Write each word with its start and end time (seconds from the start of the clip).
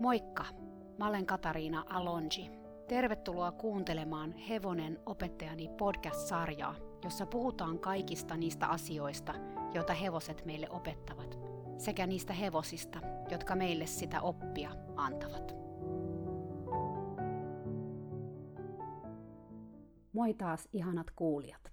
Moikka! 0.00 0.44
Mä 0.98 1.08
olen 1.08 1.26
Katariina 1.26 1.84
Alonji. 1.88 2.50
Tervetuloa 2.88 3.52
kuuntelemaan 3.52 4.32
Hevonen 4.32 4.98
opettajani 5.06 5.68
podcast-sarjaa, 5.68 6.74
jossa 7.04 7.26
puhutaan 7.26 7.78
kaikista 7.78 8.36
niistä 8.36 8.66
asioista, 8.66 9.34
joita 9.74 9.92
hevoset 9.92 10.44
meille 10.44 10.70
opettavat, 10.70 11.38
sekä 11.78 12.06
niistä 12.06 12.32
hevosista, 12.32 12.98
jotka 13.30 13.54
meille 13.54 13.86
sitä 13.86 14.20
oppia 14.20 14.70
antavat. 14.96 15.56
Moi 20.12 20.34
taas 20.34 20.68
ihanat 20.72 21.10
kuulijat. 21.10 21.72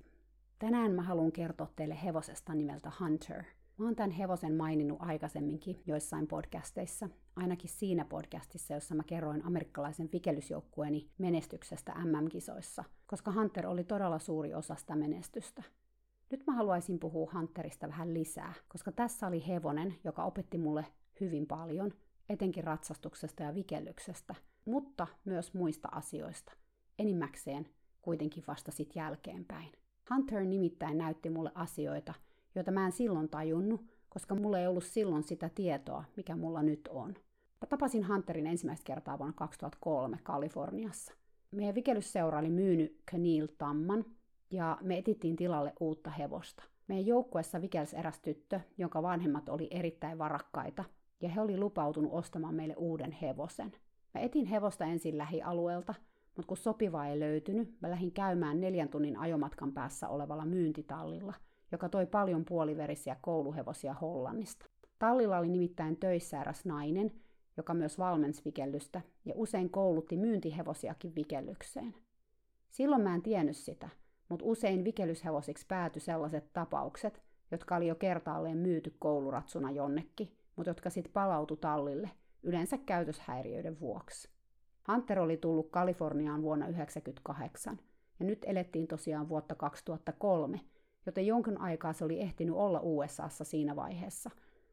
Tänään 0.59 0.91
mä 0.91 1.01
haluan 1.01 1.31
kertoa 1.31 1.67
teille 1.75 1.97
hevosesta 2.03 2.55
nimeltä 2.55 2.91
Hunter– 2.99 3.43
Mä 3.77 3.85
oon 3.85 3.95
tämän 3.95 4.11
hevosen 4.11 4.55
maininnut 4.55 4.97
aikaisemminkin 5.01 5.81
joissain 5.85 6.27
podcasteissa, 6.27 7.09
ainakin 7.35 7.69
siinä 7.69 8.05
podcastissa, 8.05 8.73
jossa 8.73 8.95
mä 8.95 9.03
kerroin 9.03 9.45
amerikkalaisen 9.45 10.09
vikelysjoukkueeni 10.13 11.09
menestyksestä 11.17 11.93
MM-kisoissa, 11.93 12.83
koska 13.05 13.31
Hunter 13.31 13.67
oli 13.67 13.83
todella 13.83 14.19
suuri 14.19 14.53
osa 14.53 14.75
sitä 14.75 14.95
menestystä. 14.95 15.63
Nyt 16.29 16.43
mä 16.47 16.53
haluaisin 16.53 16.99
puhua 16.99 17.31
Hunterista 17.33 17.87
vähän 17.87 18.13
lisää, 18.13 18.53
koska 18.67 18.91
tässä 18.91 19.27
oli 19.27 19.47
hevonen, 19.47 19.95
joka 20.03 20.23
opetti 20.23 20.57
mulle 20.57 20.85
hyvin 21.19 21.47
paljon, 21.47 21.93
etenkin 22.29 22.63
ratsastuksesta 22.63 23.43
ja 23.43 23.55
vikellyksestä, 23.55 24.35
mutta 24.65 25.07
myös 25.25 25.53
muista 25.53 25.89
asioista. 25.91 26.51
Enimmäkseen 26.99 27.69
kuitenkin 28.01 28.43
vasta 28.47 28.71
sit 28.71 28.95
jälkeenpäin. 28.95 29.71
Hunter 30.09 30.43
nimittäin 30.43 30.97
näytti 30.97 31.29
mulle 31.29 31.51
asioita, 31.55 32.13
joita 32.55 32.71
mä 32.71 32.85
en 32.85 32.91
silloin 32.91 33.29
tajunnut, 33.29 33.92
koska 34.13 34.35
mulla 34.35 34.59
ei 34.59 34.67
ollut 34.67 34.83
silloin 34.83 35.23
sitä 35.23 35.49
tietoa, 35.49 36.03
mikä 36.15 36.35
mulla 36.35 36.63
nyt 36.63 36.89
on. 36.91 37.09
Mä 37.61 37.67
tapasin 37.69 38.07
Hunterin 38.07 38.47
ensimmäistä 38.47 38.83
kertaa 38.83 39.17
vuonna 39.17 39.33
2003 39.37 40.17
Kaliforniassa. 40.23 41.13
Meidän 41.51 41.75
vikelysseura 41.75 42.39
oli 42.39 42.49
myynyt 42.49 43.01
Canil 43.11 43.47
Tamman, 43.57 44.05
ja 44.51 44.77
me 44.81 44.97
etittiin 44.97 45.35
tilalle 45.35 45.73
uutta 45.79 46.09
hevosta. 46.09 46.63
Meidän 46.87 47.05
joukkueessa 47.05 47.61
vikelsi 47.61 47.97
eräs 47.97 48.19
tyttö, 48.19 48.59
jonka 48.77 49.03
vanhemmat 49.03 49.49
oli 49.49 49.67
erittäin 49.71 50.17
varakkaita, 50.17 50.83
ja 51.21 51.29
he 51.29 51.41
oli 51.41 51.57
lupautunut 51.57 52.13
ostamaan 52.13 52.55
meille 52.55 52.75
uuden 52.77 53.11
hevosen. 53.11 53.71
Mä 54.13 54.21
etin 54.21 54.45
hevosta 54.45 54.85
ensin 54.85 55.17
lähialueelta, 55.17 55.93
mutta 56.25 56.47
kun 56.47 56.57
sopiva 56.57 57.05
ei 57.07 57.19
löytynyt, 57.19 57.81
mä 57.81 57.89
lähdin 57.89 58.11
käymään 58.11 58.61
neljän 58.61 58.89
tunnin 58.89 59.17
ajomatkan 59.17 59.71
päässä 59.71 60.07
olevalla 60.07 60.45
myyntitallilla– 60.45 61.33
joka 61.73 61.89
toi 61.89 62.05
paljon 62.05 62.45
puoliverisiä 62.45 63.15
kouluhevosia 63.21 63.93
Hollannista. 63.93 64.65
Tallilla 64.99 65.37
oli 65.37 65.49
nimittäin 65.49 65.97
töissä 65.97 66.41
eräs 66.41 66.65
nainen, 66.65 67.11
joka 67.57 67.73
myös 67.73 67.99
valmensi 67.99 68.41
vikellystä 68.45 69.01
ja 69.25 69.33
usein 69.35 69.69
koulutti 69.69 70.17
myyntihevosiakin 70.17 71.15
vikellykseen. 71.15 71.95
Silloin 72.69 73.01
mä 73.01 73.15
en 73.15 73.21
tiennyt 73.21 73.57
sitä, 73.57 73.89
mutta 74.29 74.45
usein 74.45 74.83
vikellyshevosiksi 74.83 75.65
päätyi 75.67 76.01
sellaiset 76.01 76.53
tapaukset, 76.53 77.23
jotka 77.51 77.75
oli 77.75 77.87
jo 77.87 77.95
kertaalleen 77.95 78.57
myyty 78.57 78.95
kouluratsuna 78.99 79.71
jonnekin, 79.71 80.31
mutta 80.55 80.69
jotka 80.69 80.89
sitten 80.89 81.13
palautu 81.13 81.55
tallille, 81.55 82.09
yleensä 82.43 82.77
käytöshäiriöiden 82.77 83.79
vuoksi. 83.79 84.29
Hunter 84.87 85.19
oli 85.19 85.37
tullut 85.37 85.69
Kaliforniaan 85.71 86.41
vuonna 86.41 86.65
1998, 86.65 87.79
ja 88.19 88.25
nyt 88.25 88.39
elettiin 88.45 88.87
tosiaan 88.87 89.29
vuotta 89.29 89.55
2003, 89.55 90.59
joten 91.05 91.27
jonkin 91.27 91.61
aikaa 91.61 91.93
se 91.93 92.05
oli 92.05 92.19
ehtinyt 92.19 92.55
olla 92.55 92.79
USAssa 92.83 93.43
siinä 93.43 93.75
vaiheessa. 93.75 94.29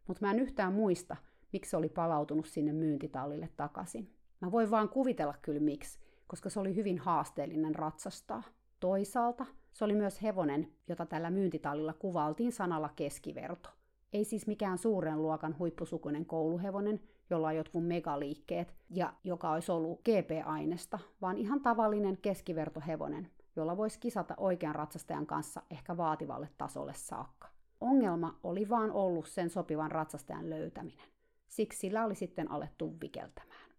Mutta 0.06 0.26
mä 0.26 0.30
en 0.30 0.38
yhtään 0.38 0.72
muista, 0.72 1.16
miksi 1.52 1.70
se 1.70 1.76
oli 1.76 1.88
palautunut 1.88 2.46
sinne 2.46 2.72
myyntitallille 2.72 3.48
takaisin. 3.56 4.10
Mä 4.40 4.50
voin 4.50 4.70
vaan 4.70 4.88
kuvitella 4.88 5.34
kyllä 5.42 5.60
miksi, 5.60 6.00
koska 6.26 6.50
se 6.50 6.60
oli 6.60 6.74
hyvin 6.74 6.98
haasteellinen 6.98 7.74
ratsastaa. 7.74 8.42
Toisaalta 8.80 9.46
se 9.72 9.84
oli 9.84 9.94
myös 9.94 10.22
hevonen, 10.22 10.72
jota 10.88 11.06
tällä 11.06 11.30
myyntitallilla 11.30 11.92
kuvaltiin 11.92 12.52
sanalla 12.52 12.90
keskiverto. 12.96 13.68
Ei 14.12 14.24
siis 14.24 14.46
mikään 14.46 14.78
suuren 14.78 15.22
luokan 15.22 15.58
huippusukuinen 15.58 16.26
kouluhevonen, 16.26 17.00
jolla 17.30 17.48
on 17.48 17.56
jotkut 17.56 17.86
megaliikkeet 17.86 18.74
ja 18.90 19.12
joka 19.24 19.50
olisi 19.50 19.72
ollut 19.72 20.00
GP-aineesta, 20.00 20.98
vaan 21.20 21.38
ihan 21.38 21.60
tavallinen 21.60 22.16
keskivertohevonen, 22.16 23.30
jolla 23.56 23.76
voisi 23.76 24.00
kisata 24.00 24.34
oikean 24.36 24.74
ratsastajan 24.74 25.26
kanssa 25.26 25.62
ehkä 25.70 25.96
vaativalle 25.96 26.48
tasolle 26.58 26.94
saakka. 26.94 27.48
Ongelma 27.80 28.38
oli 28.42 28.68
vaan 28.68 28.90
ollut 28.92 29.26
sen 29.26 29.50
sopivan 29.50 29.90
ratsastajan 29.90 30.50
löytäminen. 30.50 31.08
Siksi 31.48 31.78
sillä 31.78 32.04
oli 32.04 32.14
sitten 32.14 32.50
alettu 32.50 32.96
vikeltämään. 33.00 33.70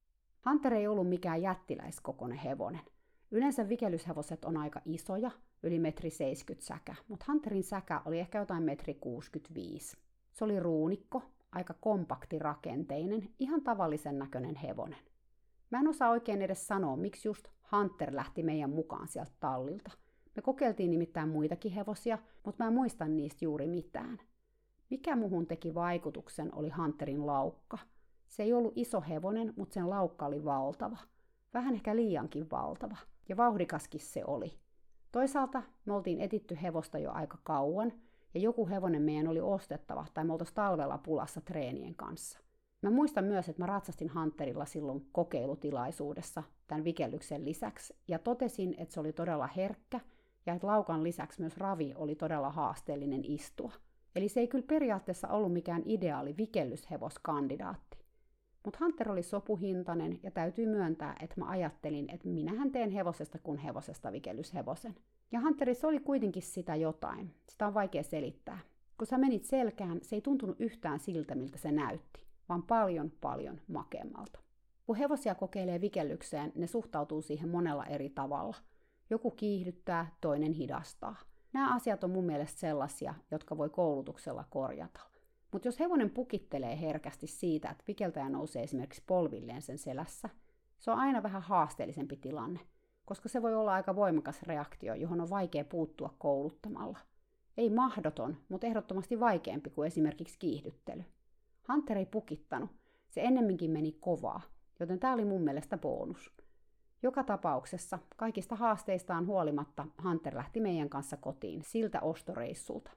Hunter 0.50 0.74
ei 0.74 0.88
ollut 0.88 1.10
mikään 1.10 1.42
jättiläiskokoinen 1.42 2.38
hevonen. 2.38 2.82
Yleensä 3.32 3.70
vikelyshevoset 3.70 4.46
on 4.46 4.58
aika 4.58 4.82
isoja, 4.86 5.32
yli 5.64 5.80
metri 5.80 6.10
70 6.10 6.68
säkä, 6.68 6.96
mutta 7.08 7.26
Hunterin 7.28 7.64
säkä 7.64 8.02
oli 8.06 8.20
ehkä 8.20 8.40
jotain 8.40 8.64
metri 8.64 8.94
65. 8.94 9.98
Se 10.32 10.44
oli 10.44 10.60
ruunikko, 10.60 11.24
aika 11.52 11.74
kompakti 11.74 12.40
rakenteinen, 12.40 13.30
ihan 13.40 13.62
tavallisen 13.62 14.20
näköinen 14.20 14.56
hevonen. 14.56 15.00
Mä 15.72 15.80
en 15.80 15.88
osaa 15.88 16.10
oikein 16.10 16.42
edes 16.42 16.68
sanoa, 16.68 16.96
miksi 16.96 17.28
just 17.28 17.48
Hunter 17.72 18.16
lähti 18.16 18.44
meidän 18.44 18.70
mukaan 18.70 19.08
sieltä 19.08 19.32
tallilta. 19.40 19.92
Me 20.36 20.42
kokeiltiin 20.42 20.92
nimittäin 20.92 21.30
muitakin 21.30 21.72
hevosia, 21.72 22.18
mutta 22.46 22.64
mä 22.64 22.68
en 22.68 22.74
muista 22.74 23.08
niistä 23.08 23.46
juuri 23.46 23.68
mitään. 23.68 24.20
Mikä 24.90 25.16
muhun 25.16 25.48
teki 25.48 25.76
vaikutuksen 25.76 26.56
oli 26.56 26.70
Hunterin 26.70 27.26
laukka. 27.26 27.78
Se 28.28 28.44
ei 28.44 28.54
ollut 28.54 28.74
iso 28.76 29.02
hevonen, 29.02 29.54
mutta 29.56 29.74
sen 29.74 29.90
laukka 29.90 30.26
oli 30.26 30.46
valtava. 30.46 30.98
Vähän 31.54 31.74
ehkä 31.74 31.96
liiankin 31.96 32.52
valtava. 32.52 32.98
Ja 33.30 33.38
vauhdikaskin 33.38 34.02
se 34.02 34.24
oli. 34.28 34.54
Toisaalta 35.12 35.64
me 35.86 35.94
oltiin 35.94 36.22
etitty 36.22 36.58
hevosta 36.62 37.00
jo 37.00 37.12
aika 37.12 37.38
kauan, 37.44 37.94
ja 38.34 38.40
joku 38.40 38.68
hevonen 38.68 39.02
meidän 39.02 39.28
oli 39.28 39.42
ostettava, 39.42 40.06
tai 40.14 40.26
me 40.26 40.34
oltaisiin 40.34 40.56
talvella 40.56 40.98
pulassa 40.98 41.42
treenien 41.42 41.96
kanssa– 41.96 42.40
Mä 42.82 42.90
muistan 42.90 43.26
myös, 43.26 43.50
että 43.50 43.62
mä 43.62 43.66
ratsastin 43.66 44.14
Hunterilla 44.14 44.66
silloin 44.66 45.06
kokeilutilaisuudessa 45.12 46.44
tämän 46.68 46.84
vikellyksen 46.84 47.46
lisäksi, 47.46 47.96
ja 48.08 48.20
totesin, 48.20 48.76
että 48.78 48.94
se 48.94 49.00
oli 49.00 49.14
todella 49.14 49.48
herkkä, 49.48 50.00
ja 50.46 50.54
että 50.54 50.68
laukan 50.68 51.04
lisäksi 51.04 51.42
myös 51.42 51.58
ravi 51.58 51.94
oli 51.96 52.16
todella 52.16 52.50
haasteellinen 52.50 53.26
istua. 53.26 53.72
Eli 54.16 54.30
se 54.30 54.40
ei 54.40 54.48
kyllä 54.48 54.66
periaatteessa 54.68 55.28
ollut 55.28 55.54
mikään 55.54 55.82
ideaali 55.86 56.38
vikellyshevoskandidaatti. 56.38 57.98
Mutta 58.66 58.80
Hunter 58.82 59.12
oli 59.12 59.24
sopuhintainen 59.24 60.20
ja 60.24 60.32
täytyy 60.32 60.66
myöntää, 60.66 61.16
että 61.22 61.36
mä 61.40 61.50
ajattelin, 61.50 62.10
että 62.10 62.28
minähän 62.28 62.72
teen 62.72 62.92
hevosesta 62.92 63.40
kuin 63.40 63.58
hevosesta 63.58 64.12
vikellyshevosen. 64.12 64.96
Ja 65.32 65.42
Hunterissa 65.42 65.88
oli 65.88 66.00
kuitenkin 66.00 66.44
sitä 66.44 66.76
jotain. 66.76 67.34
Sitä 67.50 67.68
on 67.68 67.74
vaikea 67.74 68.04
selittää. 68.04 68.60
Kun 68.98 69.08
sä 69.08 69.18
menit 69.18 69.46
selkään, 69.46 70.00
se 70.02 70.16
ei 70.16 70.22
tuntunut 70.22 70.62
yhtään 70.62 71.00
siltä, 71.00 71.36
miltä 71.36 71.58
se 71.58 71.72
näytti 71.72 72.31
vaan 72.52 72.64
paljon 72.64 73.12
paljon 73.22 73.62
makeammalta. 73.68 74.40
Kun 74.86 74.96
hevosia 74.96 75.36
kokeilee 75.36 75.82
vikellykseen, 75.82 76.52
ne 76.56 76.68
suhtautuu 76.68 77.22
siihen 77.22 77.50
monella 77.50 77.86
eri 77.86 78.10
tavalla. 78.10 78.56
Joku 79.10 79.32
kiihdyttää, 79.32 80.16
toinen 80.22 80.54
hidastaa. 80.54 81.16
Nämä 81.54 81.76
asiat 81.76 82.04
on 82.04 82.12
mun 82.12 82.26
mielestä 82.26 82.60
sellaisia, 82.60 83.14
jotka 83.32 83.58
voi 83.58 83.70
koulutuksella 83.70 84.44
korjata. 84.50 85.02
Mutta 85.52 85.68
jos 85.68 85.80
hevonen 85.80 86.10
pukittelee 86.10 86.82
herkästi 86.82 87.28
siitä, 87.28 87.70
että 87.70 87.84
vikeltäjä 87.88 88.30
nousee 88.30 88.64
esimerkiksi 88.64 89.04
polvilleen 89.08 89.62
sen 89.62 89.78
selässä, 89.78 90.30
se 90.80 90.92
on 90.92 90.98
aina 90.98 91.24
vähän 91.24 91.42
haasteellisempi 91.42 92.16
tilanne, 92.16 92.60
koska 93.06 93.30
se 93.30 93.42
voi 93.42 93.56
olla 93.56 93.74
aika 93.74 93.96
voimakas 93.96 94.44
reaktio, 94.44 94.94
johon 94.94 95.22
on 95.22 95.30
vaikea 95.30 95.66
puuttua 95.66 96.16
kouluttamalla. 96.18 97.00
Ei 97.58 97.70
mahdoton, 97.70 98.38
mutta 98.50 98.68
ehdottomasti 98.68 99.20
vaikeampi 99.20 99.70
kuin 99.70 99.88
esimerkiksi 99.88 100.40
kiihdyttely. 100.40 101.04
Hunter 101.68 101.98
ei 101.98 102.06
pukittanut, 102.06 102.70
se 103.10 103.22
ennemminkin 103.22 103.72
meni 103.72 103.92
kovaa, 103.92 104.42
joten 104.80 105.00
tämä 105.00 105.14
oli 105.14 105.26
mun 105.26 105.42
mielestä 105.42 105.78
bonus. 105.78 106.32
Joka 107.04 107.24
tapauksessa, 107.24 108.00
kaikista 108.18 108.56
haasteistaan 108.56 109.28
huolimatta, 109.28 109.88
Hunter 110.04 110.38
lähti 110.38 110.60
meidän 110.60 110.90
kanssa 110.90 111.18
kotiin 111.18 111.62
siltä 111.64 112.02
ostoreissulta. 112.02 112.92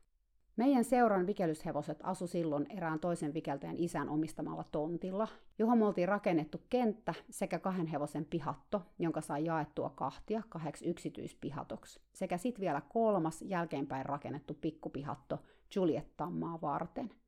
Meidän 0.56 0.84
seuran 0.84 1.26
vikelyshevoset 1.26 1.98
asu 2.02 2.26
silloin 2.26 2.66
erään 2.70 3.00
toisen 3.00 3.34
vikeltäjän 3.34 3.76
isän 3.78 4.08
omistamalla 4.08 4.64
tontilla, 4.72 5.28
johon 5.58 5.78
me 5.78 5.86
oltiin 5.86 6.08
rakennettu 6.08 6.60
kenttä 6.70 7.14
sekä 7.30 7.58
kahden 7.58 7.86
hevosen 7.86 8.24
pihatto, 8.24 8.82
jonka 8.98 9.20
sai 9.20 9.44
jaettua 9.44 9.90
kahtia 9.90 10.42
kahdeksi 10.48 10.86
yksityispihatoksi, 10.86 12.00
sekä 12.12 12.38
sitten 12.38 12.60
vielä 12.60 12.80
kolmas 12.80 13.42
jälkeenpäin 13.42 14.06
rakennettu 14.06 14.54
pikkupihatto 14.60 15.42
Juliettammaa 15.74 16.60
varten– 16.60 17.10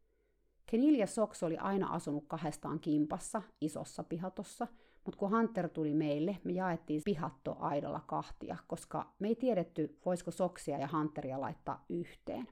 Kenil 0.66 0.94
ja 0.94 1.06
Sox 1.06 1.42
oli 1.42 1.56
aina 1.56 1.86
asunut 1.86 2.24
kahdestaan 2.26 2.80
kimpassa, 2.80 3.42
isossa 3.60 4.04
pihatossa, 4.04 4.66
mutta 5.04 5.18
kun 5.18 5.30
Hunter 5.30 5.68
tuli 5.68 5.94
meille, 5.94 6.38
me 6.44 6.52
jaettiin 6.52 7.02
pihatto 7.04 7.56
aidalla 7.58 8.00
kahtia, 8.06 8.56
koska 8.66 9.14
me 9.18 9.28
ei 9.28 9.34
tiedetty, 9.34 9.98
voisiko 10.06 10.30
Soksia 10.30 10.78
ja 10.78 10.88
Hunteria 10.92 11.40
laittaa 11.40 11.84
yhteen. 11.88 12.48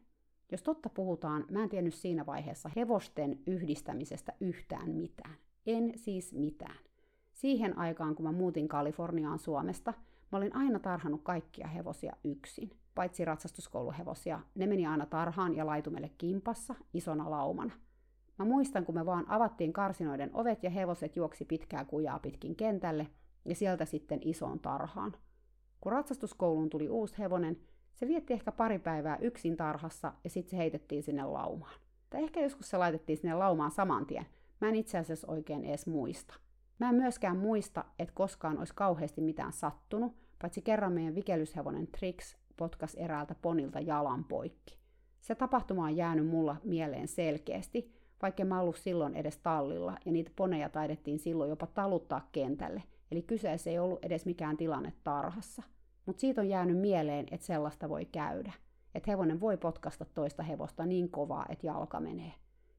Jos 0.52 0.62
totta 0.62 0.88
puhutaan, 0.88 1.44
mä 1.50 1.62
en 1.62 1.69
tiennyt 1.69 1.94
siinä 1.94 2.26
vaiheessa 2.26 2.70
hevosten 2.76 3.38
yhdistämisestä 3.46 4.32
yhtään 4.40 4.90
mitään. 4.90 5.34
En 5.66 5.93
siis 5.96 6.32
mitään. 6.32 6.78
Siihen 7.32 7.78
aikaan, 7.78 8.14
kun 8.14 8.26
mä 8.26 8.32
muutin 8.32 8.69
Kaliforniaan 8.69 9.38
Suomesta, 9.38 9.94
mä 10.32 10.38
olin 10.38 10.56
aina 10.56 10.78
tarhannut 10.78 11.22
kaikkia 11.22 11.66
hevosia 11.66 12.16
yksin. 12.25 12.70
Paitsi 12.94 13.25
ratsastuskouluhevosia, 13.25 14.40
ne 14.55 14.66
meni 14.66 14.87
aina 14.87 15.06
tarhaan 15.06 15.56
ja 15.56 15.66
laitumelle 15.66 16.11
kimpassa 16.19 16.75
isona 16.93 17.31
laumana. 17.31 17.75
Mä 18.39 18.45
muistan, 18.45 18.85
kun 18.85 18.95
me 18.95 19.07
vaan 19.07 19.31
avattiin 19.31 19.73
karsinoiden 19.73 20.31
ovet 20.33 20.63
ja 20.63 20.71
hevoset 20.71 21.17
juoksi 21.17 21.45
pitkää 21.45 21.85
kujaa 21.85 22.19
pitkin 22.19 22.57
kentälle 22.57 23.07
ja 23.45 23.55
sieltä 23.55 23.85
sitten 23.85 24.21
isoon 24.23 24.61
tarhaan. 24.61 25.17
Kun 25.81 25.93
ratsastuskouluun 25.93 26.71
tuli 26.71 26.89
uusi 26.89 27.19
hevonen, 27.19 27.57
se 27.95 28.09
vietti 28.09 28.33
ehkä 28.33 28.53
pari 28.53 28.79
päivää 28.79 29.17
yksin 29.17 29.57
tarhassa 29.57 30.13
ja 30.25 30.31
sitten 30.31 30.51
se 30.51 30.57
heitettiin 30.57 31.03
sinne 31.03 31.25
laumaan. 31.25 31.81
Tai 32.11 32.23
ehkä 32.23 32.41
joskus 32.41 32.71
se 32.71 32.77
laitettiin 32.77 33.17
sinne 33.17 33.35
laumaan 33.35 33.71
saman 33.71 34.07
tien. 34.07 34.27
Mä 34.61 34.69
en 34.69 34.75
itse 34.75 34.99
asiassa 34.99 35.31
oikein 35.31 35.65
edes 35.65 35.87
muista. 35.87 36.35
Mä 36.79 36.89
en 36.89 36.95
myöskään 36.95 37.37
muista, 37.37 37.85
että 37.99 38.15
koskaan 38.15 38.59
olisi 38.59 38.75
kauheasti 38.75 39.21
mitään 39.21 39.53
sattunut, 39.53 40.17
paitsi 40.41 40.63
kerran 40.63 40.93
meidän 40.93 41.15
vikelyshevonen 41.15 41.87
Trix 41.87 42.37
potkas 42.57 42.95
eräältä 42.95 43.35
ponilta 43.43 43.81
jalan 43.81 44.25
poikki. 44.25 44.79
Se 45.21 45.35
tapahtuma 45.35 45.85
on 45.85 45.97
jäänyt 45.97 46.27
mulla 46.27 46.57
mieleen 46.65 47.09
selkeästi, 47.09 47.93
vaikka 48.25 48.44
mä 48.44 48.61
ollut 48.61 48.76
silloin 48.76 49.15
edes 49.15 49.38
tallilla, 49.38 49.97
ja 50.05 50.12
niitä 50.12 50.31
poneja 50.37 50.69
taidettiin 50.69 51.19
silloin 51.19 51.50
jopa 51.50 51.67
taluttaa 51.67 52.29
kentälle, 52.32 52.82
eli 53.11 53.23
kyseessä 53.23 53.71
ei 53.71 53.79
ollut 53.79 54.05
edes 54.05 54.26
mikään 54.26 54.56
tilanne 54.56 54.93
tarhassa. 55.05 55.62
Mutta 56.06 56.21
siitä 56.21 56.41
on 56.41 56.49
jäänyt 56.49 56.79
mieleen, 56.79 57.26
että 57.31 57.47
sellaista 57.47 57.88
voi 57.88 58.05
käydä. 58.05 58.53
Että 58.94 59.11
hevonen 59.11 59.41
voi 59.41 59.56
potkasta 59.56 60.05
toista 60.05 60.43
hevosta 60.43 60.87
niin 60.87 61.11
kovaa, 61.11 61.47
että 61.49 61.67
jalka 61.67 62.00
menee. 62.00 62.32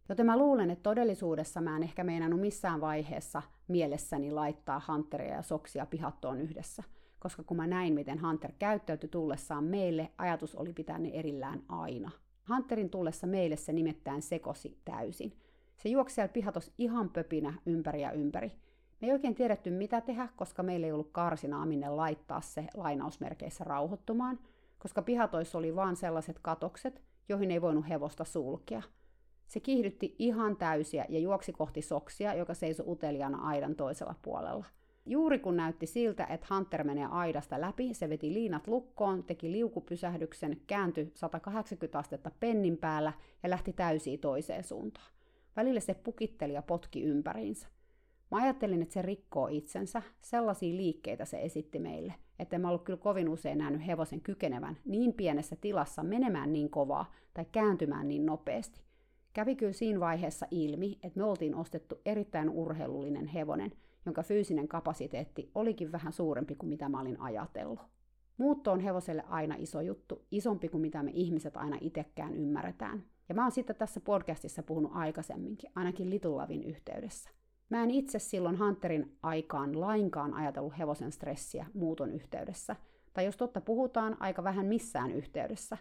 Joten 0.09 0.25
mä 0.25 0.37
luulen, 0.37 0.71
että 0.71 0.83
todellisuudessa 0.83 1.61
mä 1.61 1.75
en 1.75 1.83
ehkä 1.83 2.03
meinannut 2.03 2.39
missään 2.39 2.81
vaiheessa 2.81 3.41
mielessäni 3.67 4.31
laittaa 4.31 4.81
Hunteria 4.87 5.35
ja 5.35 5.41
Soksia 5.41 5.85
pihattoon 5.85 6.41
yhdessä. 6.41 6.83
Koska 7.19 7.43
kun 7.43 7.57
mä 7.57 7.67
näin, 7.67 7.93
miten 7.93 8.21
Hunter 8.21 8.51
käyttäytyi 8.59 9.09
tullessaan 9.09 9.63
meille, 9.63 10.11
ajatus 10.17 10.55
oli 10.55 10.73
pitää 10.73 10.97
ne 10.97 11.09
erillään 11.13 11.63
aina. 11.69 12.11
Hunterin 12.49 12.89
tullessa 12.89 13.27
meille 13.27 13.55
se 13.55 13.73
nimittäin 13.73 14.21
sekosi 14.21 14.77
täysin. 14.85 15.33
Se 15.77 15.89
juoksi 15.89 16.15
siellä 16.15 16.33
pihatos 16.33 16.71
ihan 16.77 17.09
pöpinä 17.09 17.53
ympäri 17.65 18.01
ja 18.01 18.11
ympäri. 18.11 18.51
Me 19.01 19.07
ei 19.07 19.13
oikein 19.13 19.35
tiedetty 19.35 19.69
mitä 19.69 20.01
tehdä, 20.01 20.29
koska 20.35 20.63
meillä 20.63 20.87
ei 20.87 20.91
ollut 20.91 21.11
karsinaa 21.11 21.65
minne 21.65 21.89
laittaa 21.89 22.41
se 22.41 22.67
lainausmerkeissä 22.73 23.63
rauhoittumaan, 23.63 24.39
koska 24.79 25.01
pihatoissa 25.01 25.57
oli 25.57 25.75
vaan 25.75 25.95
sellaiset 25.95 26.39
katokset, 26.41 27.01
joihin 27.29 27.51
ei 27.51 27.61
voinut 27.61 27.89
hevosta 27.89 28.23
sulkea. 28.23 28.81
Se 29.47 29.59
kiihdytti 29.59 30.15
ihan 30.19 30.57
täysiä 30.57 31.05
ja 31.09 31.19
juoksi 31.19 31.51
kohti 31.51 31.81
soksia, 31.81 32.33
joka 32.33 32.53
seisoi 32.53 32.85
uteliaana 32.87 33.47
aidan 33.47 33.75
toisella 33.75 34.15
puolella. 34.21 34.65
Juuri 35.07 35.39
kun 35.39 35.57
näytti 35.57 35.85
siltä, 35.85 36.25
että 36.25 36.47
Hunter 36.55 36.83
menee 36.83 37.05
aidasta 37.05 37.61
läpi, 37.61 37.93
se 37.93 38.09
veti 38.09 38.33
liinat 38.33 38.67
lukkoon, 38.67 39.23
teki 39.23 39.51
liukupysähdyksen, 39.51 40.61
kääntyi 40.67 41.11
180 41.13 41.99
astetta 41.99 42.31
pennin 42.39 42.77
päällä 42.77 43.13
ja 43.43 43.49
lähti 43.49 43.73
täysiin 43.73 44.19
toiseen 44.19 44.63
suuntaan. 44.63 45.07
Välillä 45.55 45.79
se 45.79 45.93
pukitteli 45.93 46.53
ja 46.53 46.61
potki 46.61 47.03
ympäriinsä. 47.03 47.67
Mä 48.31 48.37
ajattelin, 48.37 48.81
että 48.81 48.93
se 48.93 49.01
rikkoo 49.01 49.47
itsensä. 49.47 50.01
Sellaisia 50.21 50.77
liikkeitä 50.77 51.25
se 51.25 51.41
esitti 51.41 51.79
meille, 51.79 52.13
että 52.39 52.59
mä 52.59 52.69
ollut 52.69 52.83
kyllä 52.83 52.99
kovin 52.99 53.29
usein 53.29 53.57
nähnyt 53.57 53.87
hevosen 53.87 54.21
kykenevän 54.21 54.77
niin 54.85 55.13
pienessä 55.13 55.55
tilassa 55.55 56.03
menemään 56.03 56.53
niin 56.53 56.69
kovaa 56.69 57.13
tai 57.33 57.45
kääntymään 57.51 58.07
niin 58.07 58.25
nopeasti. 58.25 58.81
Kävi 59.33 59.55
kyllä 59.55 59.73
siinä 59.73 59.99
vaiheessa 59.99 60.45
ilmi, 60.51 60.99
että 61.03 61.19
me 61.19 61.23
oltiin 61.23 61.55
ostettu 61.55 62.01
erittäin 62.05 62.49
urheilullinen 62.49 63.25
hevonen, 63.25 63.71
jonka 64.05 64.23
fyysinen 64.23 64.67
kapasiteetti 64.67 65.51
olikin 65.55 65.91
vähän 65.91 66.13
suurempi 66.13 66.55
kuin 66.55 66.69
mitä 66.69 66.89
mä 66.89 67.01
olin 67.01 67.21
ajatellut. 67.21 67.79
Muutto 68.37 68.71
on 68.71 68.79
hevoselle 68.79 69.23
aina 69.27 69.55
iso 69.57 69.81
juttu, 69.81 70.25
isompi 70.31 70.69
kuin 70.69 70.81
mitä 70.81 71.03
me 71.03 71.11
ihmiset 71.13 71.57
aina 71.57 71.77
itsekään 71.81 72.35
ymmärretään. 72.35 73.03
Ja 73.29 73.35
mä 73.35 73.41
oon 73.41 73.51
sitten 73.51 73.75
tässä 73.75 73.99
podcastissa 73.99 74.63
puhunut 74.63 74.91
aikaisemminkin, 74.95 75.71
ainakin 75.75 76.09
Little 76.09 76.31
Lavin 76.31 76.63
yhteydessä. 76.63 77.29
Mä 77.69 77.83
en 77.83 77.91
itse 77.91 78.19
silloin 78.19 78.59
Hunterin 78.59 79.17
aikaan 79.23 79.79
lainkaan 79.79 80.33
ajatellut 80.33 80.77
hevosen 80.77 81.11
stressiä 81.11 81.65
muuton 81.73 82.11
yhteydessä, 82.11 82.75
tai 83.13 83.25
jos 83.25 83.37
totta 83.37 83.61
puhutaan, 83.61 84.17
aika 84.19 84.43
vähän 84.43 84.65
missään 84.65 85.11
yhteydessä. 85.11 85.77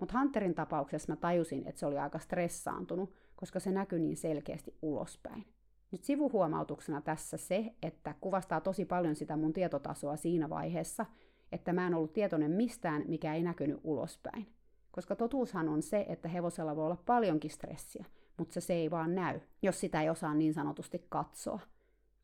Mutta 0.00 0.18
Hunterin 0.18 0.54
tapauksessa 0.54 1.12
mä 1.12 1.16
tajusin, 1.16 1.66
että 1.66 1.78
se 1.78 1.86
oli 1.86 1.98
aika 1.98 2.18
stressaantunut, 2.18 3.14
koska 3.36 3.60
se 3.60 3.70
näkyi 3.72 4.00
niin 4.00 4.16
selkeästi 4.16 4.74
ulospäin. 4.82 5.44
Nyt 5.90 6.04
sivuhuomautuksena 6.04 7.00
tässä 7.00 7.36
se, 7.36 7.74
että 7.82 8.14
kuvastaa 8.20 8.60
tosi 8.60 8.84
paljon 8.84 9.16
sitä 9.16 9.36
mun 9.36 9.52
tietotasoa 9.52 10.16
siinä 10.16 10.50
vaiheessa, 10.50 11.06
että 11.52 11.72
mä 11.72 11.86
en 11.86 11.94
ollut 11.94 12.12
tietoinen 12.12 12.50
mistään, 12.50 13.04
mikä 13.06 13.34
ei 13.34 13.42
näkynyt 13.42 13.80
ulospäin. 13.84 14.46
Koska 14.90 15.16
totuushan 15.16 15.68
on 15.68 15.82
se, 15.82 16.06
että 16.08 16.28
hevosella 16.28 16.76
voi 16.76 16.84
olla 16.84 17.02
paljonkin 17.06 17.50
stressiä, 17.50 18.04
mutta 18.36 18.60
se, 18.60 18.72
ei 18.72 18.90
vaan 18.90 19.14
näy, 19.14 19.40
jos 19.62 19.80
sitä 19.80 20.02
ei 20.02 20.10
osaa 20.10 20.34
niin 20.34 20.54
sanotusti 20.54 21.06
katsoa. 21.08 21.60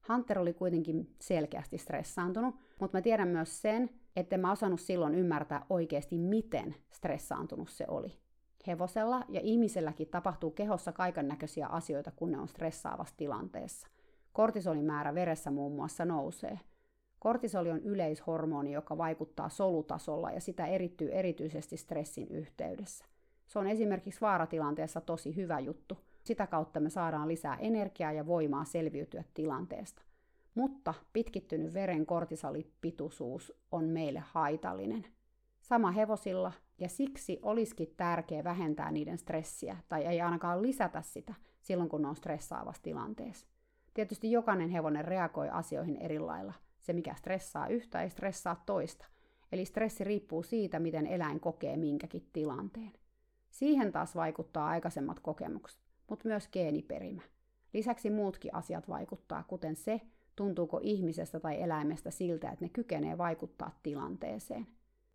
Hunter 0.08 0.38
oli 0.38 0.52
kuitenkin 0.52 1.14
selkeästi 1.18 1.78
stressaantunut, 1.78 2.54
mutta 2.80 2.98
mä 2.98 3.02
tiedän 3.02 3.28
myös 3.28 3.62
sen, 3.62 3.90
että 4.16 4.38
mä 4.38 4.52
osannut 4.52 4.80
silloin 4.80 5.14
ymmärtää 5.14 5.66
oikeasti, 5.70 6.18
miten 6.18 6.74
stressaantunut 6.90 7.68
se 7.68 7.84
oli. 7.88 8.23
Hevosella 8.66 9.24
ja 9.28 9.40
ihmiselläkin 9.40 10.08
tapahtuu 10.08 10.50
kehossa 10.50 10.92
kaiken 10.92 11.28
näköisiä 11.28 11.66
asioita, 11.66 12.10
kun 12.10 12.30
ne 12.30 12.38
on 12.38 12.48
stressaavassa 12.48 13.14
tilanteessa. 13.16 13.88
Kortisolin 14.32 14.84
määrä 14.84 15.14
veressä 15.14 15.50
muun 15.50 15.72
muassa 15.72 16.04
nousee. 16.04 16.60
Kortisoli 17.18 17.70
on 17.70 17.80
yleishormoni, 17.80 18.72
joka 18.72 18.98
vaikuttaa 18.98 19.48
solutasolla 19.48 20.30
ja 20.30 20.40
sitä 20.40 20.66
erittyy 20.66 21.12
erityisesti 21.12 21.76
stressin 21.76 22.28
yhteydessä. 22.28 23.04
Se 23.46 23.58
on 23.58 23.66
esimerkiksi 23.66 24.20
vaaratilanteessa 24.20 25.00
tosi 25.00 25.36
hyvä 25.36 25.60
juttu. 25.60 25.98
Sitä 26.22 26.46
kautta 26.46 26.80
me 26.80 26.90
saadaan 26.90 27.28
lisää 27.28 27.56
energiaa 27.56 28.12
ja 28.12 28.26
voimaa 28.26 28.64
selviytyä 28.64 29.24
tilanteesta. 29.34 30.02
Mutta 30.54 30.94
pitkittynyt 31.12 31.74
veren 31.74 32.06
kortisolipituisuus 32.06 33.52
on 33.72 33.84
meille 33.84 34.22
haitallinen. 34.26 35.06
Sama 35.64 35.90
hevosilla, 35.90 36.52
ja 36.78 36.88
siksi 36.88 37.38
olisikin 37.42 37.94
tärkeää 37.96 38.44
vähentää 38.44 38.90
niiden 38.90 39.18
stressiä, 39.18 39.76
tai 39.88 40.04
ei 40.04 40.20
ainakaan 40.20 40.62
lisätä 40.62 41.02
sitä 41.02 41.34
silloin, 41.60 41.88
kun 41.88 42.02
ne 42.02 42.08
on 42.08 42.16
stressaavassa 42.16 42.82
tilanteessa. 42.82 43.46
Tietysti 43.94 44.32
jokainen 44.32 44.68
hevonen 44.68 45.04
reagoi 45.04 45.48
asioihin 45.48 45.96
eri 45.96 46.18
lailla. 46.18 46.52
Se, 46.80 46.92
mikä 46.92 47.14
stressaa 47.14 47.68
yhtä, 47.68 48.02
ei 48.02 48.10
stressaa 48.10 48.62
toista. 48.66 49.06
Eli 49.52 49.64
stressi 49.64 50.04
riippuu 50.04 50.42
siitä, 50.42 50.78
miten 50.78 51.06
eläin 51.06 51.40
kokee 51.40 51.76
minkäkin 51.76 52.28
tilanteen. 52.32 52.92
Siihen 53.50 53.92
taas 53.92 54.16
vaikuttaa 54.16 54.68
aikaisemmat 54.68 55.20
kokemukset, 55.20 55.80
mutta 56.10 56.28
myös 56.28 56.48
geeniperimä. 56.48 57.22
Lisäksi 57.72 58.10
muutkin 58.10 58.54
asiat 58.54 58.88
vaikuttaa, 58.88 59.42
kuten 59.42 59.76
se, 59.76 60.00
tuntuuko 60.36 60.80
ihmisestä 60.82 61.40
tai 61.40 61.62
eläimestä 61.62 62.10
siltä, 62.10 62.50
että 62.50 62.64
ne 62.64 62.68
kykenee 62.68 63.18
vaikuttaa 63.18 63.78
tilanteeseen. 63.82 64.66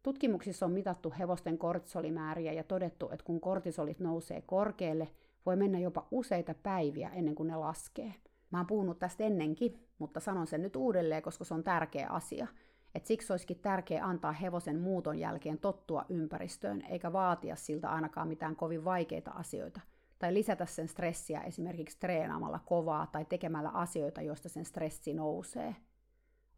Tutkimuksissa 0.03 0.65
on 0.65 0.72
mitattu 0.72 1.13
hevosten 1.20 1.58
kortisolimääriä 1.58 2.53
ja 2.53 2.63
todettu, 2.63 3.10
että 3.12 3.25
kun 3.25 3.41
kortisolit 3.41 4.00
nousee 4.00 4.41
korkealle, 4.41 5.08
voi 5.46 5.56
mennä 5.56 5.79
jopa 5.79 6.08
useita 6.12 6.53
päiviä 6.53 7.10
ennen 7.10 7.36
kuin 7.36 7.48
ne 7.48 7.56
laskee. 7.56 8.13
Mä 8.51 8.60
oon 8.60 8.68
puhunut 8.68 9.00
tästä 9.00 9.24
ennenkin, 9.24 9.88
mutta 9.98 10.20
sanon 10.20 10.48
sen 10.48 10.62
nyt 10.62 10.75
uudelleen, 10.75 11.22
koska 11.24 11.44
se 11.44 11.53
on 11.53 11.63
tärkeä 11.63 12.08
asia– 12.10 12.48
et 12.96 13.06
siksi 13.06 13.34
olisikin 13.34 13.60
tärkeää 13.60 14.06
antaa 14.06 14.32
hevosen 14.32 14.79
muuton 14.79 15.20
jälkeen 15.20 15.60
tottua 15.60 16.06
ympäristöön, 16.10 16.82
eikä 16.82 17.13
vaatia 17.13 17.56
siltä 17.56 17.89
ainakaan 17.89 18.27
mitään 18.27 18.56
kovin 18.56 18.86
vaikeita 18.86 19.32
asioita, 19.32 19.82
tai 20.20 20.34
lisätä 20.34 20.65
sen 20.65 20.88
stressiä 20.88 21.41
esimerkiksi 21.41 22.00
treenaamalla 22.00 22.60
kovaa 22.65 23.08
tai 23.08 23.25
tekemällä 23.25 23.70
asioita, 23.70 24.22
joista 24.22 24.50
sen 24.50 24.65
stressi 24.65 25.13
nousee. 25.13 25.75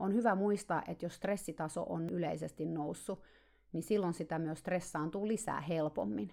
On 0.01 0.13
hyvä 0.13 0.35
muistaa, 0.35 0.83
että 0.87 1.05
jos 1.05 1.15
stressitaso 1.15 1.85
on 1.89 2.09
yleisesti 2.09 2.65
noussut, 2.65 3.23
niin 3.73 3.83
silloin 3.83 4.13
sitä 4.13 4.39
myös 4.39 4.59
stressaantuu 4.59 5.27
lisää 5.27 5.61
helpommin. 5.61 6.29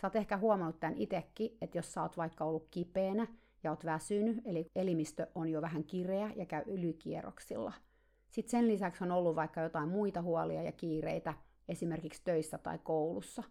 Sä 0.00 0.06
oot 0.06 0.16
ehkä 0.16 0.36
huomannut 0.36 0.80
tämän 0.80 0.96
itsekin, 0.96 1.56
että 1.60 1.78
jos 1.78 1.92
sä 1.92 2.02
oot 2.02 2.16
vaikka 2.16 2.44
ollut 2.44 2.68
kipeänä 2.70 3.26
ja 3.64 3.70
oot 3.70 3.84
väsynyt, 3.84 4.40
eli 4.44 4.66
elimistö 4.76 5.26
on 5.34 5.48
jo 5.48 5.62
vähän 5.62 5.84
kireä 5.84 6.30
ja 6.36 6.46
käy 6.46 6.62
ylikierroksilla– 6.66 7.72
sitten 8.30 8.50
sen 8.50 8.68
lisäksi 8.68 9.04
on 9.04 9.12
ollut 9.12 9.36
vaikka 9.36 9.60
jotain 9.60 9.88
muita 9.88 10.22
huolia 10.22 10.62
ja 10.62 10.72
kiireitä, 10.72 11.34
esimerkiksi 11.68 12.24
töissä 12.24 12.58
tai 12.58 12.78
koulussa. 12.78 13.42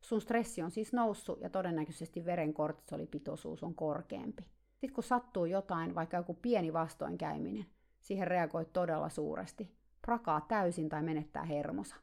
Sun 0.00 0.20
stressi 0.20 0.62
on 0.62 0.70
siis 0.70 0.92
noussut 0.92 1.40
ja 1.40 1.50
todennäköisesti 1.50 2.24
veren 2.24 2.54
kortisolipitoisuus 2.54 3.62
on 3.62 3.74
korkeampi. 3.74 4.42
Sitten 4.72 4.94
kun 4.94 5.04
sattuu 5.04 5.44
jotain, 5.44 5.94
vaikka 5.94 6.16
joku 6.16 6.34
pieni 6.34 6.72
vastoinkäyminen, 6.72 7.66
siihen 8.04 8.26
reagoit 8.28 8.72
todella 8.72 9.08
suuresti. 9.08 9.70
Prakaa 10.02 10.40
täysin 10.40 10.88
tai 10.88 11.02
menettää 11.02 11.44
hermosa. 11.44 11.96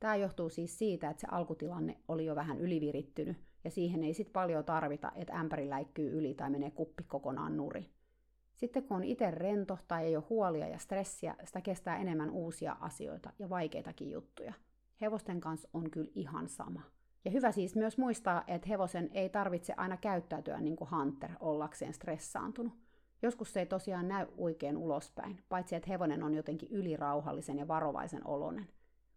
Tämä 0.00 0.16
johtuu 0.16 0.50
siis 0.50 0.78
siitä, 0.78 1.10
että 1.10 1.20
se 1.20 1.26
alkutilanne 1.30 1.96
oli 2.08 2.26
jo 2.26 2.34
vähän 2.34 2.60
ylivirittynyt 2.60 3.36
ja 3.64 3.70
siihen 3.70 4.04
ei 4.04 4.14
sit 4.14 4.32
paljon 4.32 4.64
tarvita, 4.64 5.12
että 5.14 5.32
ämpäri 5.32 5.70
läikkyy 5.70 6.18
yli 6.18 6.34
tai 6.34 6.50
menee 6.50 6.70
kuppi 6.70 7.02
kokonaan 7.02 7.56
nuri. 7.56 7.90
Sitten 8.54 8.82
kun 8.82 8.96
on 8.96 9.04
itse 9.04 9.30
rento 9.30 9.78
tai 9.88 10.04
ei 10.04 10.16
ole 10.16 10.24
huolia 10.30 10.68
ja 10.68 10.78
stressiä, 10.78 11.34
sitä 11.44 11.60
kestää 11.60 11.96
enemmän 11.96 12.30
uusia 12.30 12.76
asioita 12.80 13.32
ja 13.38 13.50
vaikeitakin 13.50 14.10
juttuja. 14.10 14.52
Hevosten 15.00 15.40
kanssa 15.40 15.68
on 15.72 15.90
kyllä 15.90 16.10
ihan 16.14 16.48
sama. 16.48 16.82
Ja 17.24 17.30
hyvä 17.30 17.52
siis 17.52 17.76
myös 17.76 17.98
muistaa, 17.98 18.44
että 18.46 18.68
hevosen 18.68 19.10
ei 19.12 19.28
tarvitse 19.28 19.74
aina 19.76 19.96
käyttäytyä 19.96 20.60
niin 20.60 20.76
kuin 20.76 20.90
Hunter 20.90 21.30
ollakseen 21.40 21.94
stressaantunut. 21.94 22.83
Joskus 23.24 23.52
se 23.52 23.60
ei 23.60 23.66
tosiaan 23.66 24.08
näy 24.08 24.26
oikein 24.36 24.76
ulospäin, 24.76 25.40
paitsi 25.48 25.76
että 25.76 25.90
hevonen 25.90 26.22
on 26.22 26.34
jotenkin 26.34 26.68
ylirauhallisen 26.70 27.58
ja 27.58 27.68
varovaisen 27.68 28.26
olonen. 28.26 28.68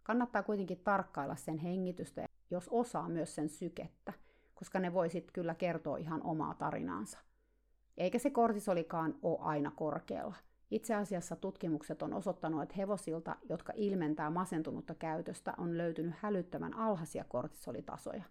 Kannattaa 0.04 0.44
kuitenkin 0.44 0.80
tarkkailla 0.84 1.36
sen 1.36 1.58
hengitystä, 1.58 2.26
jos 2.52 2.70
osaa 2.72 3.10
myös 3.10 3.36
sen 3.36 3.50
sykettä, 3.50 4.14
koska 4.56 4.80
ne 4.80 4.94
voi 4.94 5.10
sitten 5.10 5.34
kyllä 5.34 5.56
kertoa 5.56 5.98
ihan 5.98 6.24
omaa 6.24 6.54
tarinaansa. 6.54 7.20
Eikä 7.98 8.20
se 8.20 8.30
kortisolikaan 8.30 9.16
ole 9.22 9.38
aina 9.42 9.72
korkealla. 9.72 10.36
Itse 10.72 10.96
asiassa 10.96 11.36
tutkimukset 11.36 12.02
on 12.02 12.14
osoittanut, 12.14 12.64
että 12.64 12.76
hevosilta, 12.78 13.36
jotka 13.50 13.74
ilmentää 13.76 14.30
masentunutta 14.30 14.96
käytöstä, 14.96 15.54
on 15.58 15.78
löytynyt 15.78 16.16
hälyttävän 16.20 16.74
alhaisia 16.74 17.24
kortisolitasoja. 17.24 18.24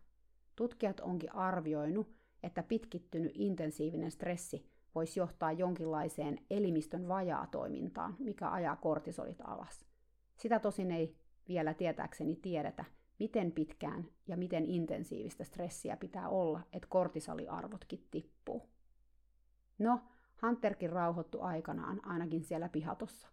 Tutkijat 0.56 1.00
onkin 1.00 1.34
arvioinut, 1.34 2.16
että 2.42 2.62
pitkittynyt 2.62 3.32
intensiivinen 3.34 4.10
stressi 4.10 4.75
voisi 4.96 5.20
johtaa 5.20 5.52
jonkinlaiseen 5.52 6.38
elimistön 6.50 7.08
vajaatoimintaan, 7.08 8.16
mikä 8.18 8.50
ajaa 8.50 8.76
kortisolit 8.76 9.40
alas. 9.44 9.86
Sitä 10.36 10.58
tosin 10.58 10.90
ei 10.90 11.16
vielä 11.48 11.74
tietääkseni 11.74 12.36
tiedetä, 12.36 12.84
miten 13.18 13.52
pitkään 13.52 14.08
ja 14.26 14.36
miten 14.36 14.66
intensiivistä 14.66 15.44
stressiä 15.44 15.96
pitää 15.96 16.28
olla, 16.28 16.60
että 16.72 16.88
kortisoliarvotkin 16.88 18.06
tippuu. 18.10 18.62
No, 19.78 20.00
Hunterkin 20.42 20.90
rauhoittu 20.90 21.40
aikanaan, 21.40 22.00
ainakin 22.06 22.44
siellä 22.44 22.68
pihatossa. 22.68 23.28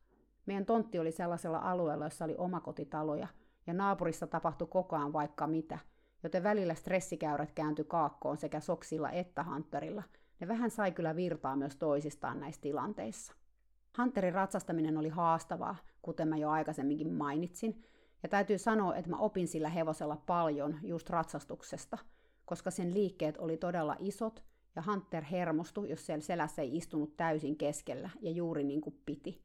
Meidän 0.46 0.66
tontti 0.66 1.00
oli 1.00 1.12
sellaisella 1.12 1.60
alueella, 1.60 2.06
jossa 2.06 2.26
oli 2.26 2.36
omakotitaloja, 2.38 3.28
ja 3.68 3.74
naapurissa 3.74 4.28
tapahtui 4.28 4.68
koko 4.68 4.96
ajan 4.96 5.14
vaikka 5.14 5.48
mitä, 5.48 5.80
joten 6.24 6.44
välillä 6.44 6.76
stressikäyrät 6.76 7.52
kääntyi 7.52 7.86
kaakkoon 7.86 8.38
sekä 8.38 8.60
soksilla 8.60 9.12
että 9.12 9.44
Hunterilla. 9.44 10.04
Ne 10.44 10.48
vähän 10.48 10.72
sai 10.72 10.92
kyllä 10.92 11.16
virtaa 11.16 11.56
myös 11.56 11.76
toisistaan 11.76 12.40
näissä 12.40 12.62
tilanteissa. 12.62 13.34
Hunterin 13.98 14.34
ratsastaminen 14.34 14.98
oli 14.98 15.10
haastavaa, 15.10 15.76
kuten 16.02 16.28
mä 16.28 16.38
jo 16.38 16.50
aikaisemminkin 16.50 17.14
mainitsin, 17.14 17.84
ja 18.24 18.30
täytyy 18.30 18.58
sanoa, 18.58 18.96
että 18.96 19.10
mä 19.10 19.18
opin 19.18 19.48
sillä 19.48 19.70
hevosella 19.70 20.16
paljon 20.26 20.80
just 20.82 21.10
ratsastuksesta, 21.10 21.98
koska 22.46 22.72
sen 22.72 22.94
liikkeet 22.94 23.38
oli 23.38 23.58
todella 23.58 23.96
isot 24.00 24.44
ja 24.76 24.84
Hunter 24.88 25.24
hermostui, 25.24 25.90
jos 25.90 26.06
siellä 26.06 26.22
selässä 26.22 26.62
ei 26.62 26.78
istunut 26.78 27.18
täysin 27.18 27.58
keskellä 27.58 28.10
ja 28.22 28.32
juuri 28.32 28.64
niin 28.64 28.82
kuin 28.82 29.02
piti. 29.06 29.42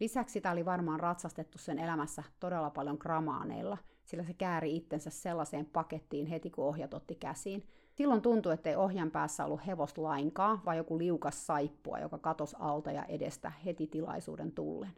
Lisäksi 0.00 0.32
sitä 0.32 0.50
oli 0.50 0.64
varmaan 0.64 1.00
ratsastettu 1.00 1.58
sen 1.58 1.78
elämässä 1.78 2.22
todella 2.40 2.70
paljon 2.70 2.96
gramaaneilla, 3.00 3.78
sillä 4.04 4.24
se 4.24 4.34
kääri 4.34 4.76
itsensä 4.76 5.10
sellaiseen 5.10 5.66
pakettiin 5.66 6.26
heti 6.26 6.50
kun 6.50 6.64
ohjat 6.64 6.94
otti 6.94 7.14
käsiin. 7.14 7.66
Silloin 7.96 8.22
tuntui, 8.22 8.54
että 8.54 8.70
ei 8.70 8.76
ohjan 8.76 9.10
päässä 9.10 9.44
ollut 9.44 9.66
hevosta 9.66 10.02
lainkaan, 10.02 10.62
vaan 10.64 10.76
joku 10.76 10.98
liukas 10.98 11.46
saippua, 11.46 11.98
joka 11.98 12.18
katos 12.18 12.56
alta 12.58 12.92
ja 12.92 13.04
edestä 13.04 13.52
heti 13.64 13.86
tilaisuuden 13.86 14.52
tullen. 14.52 14.92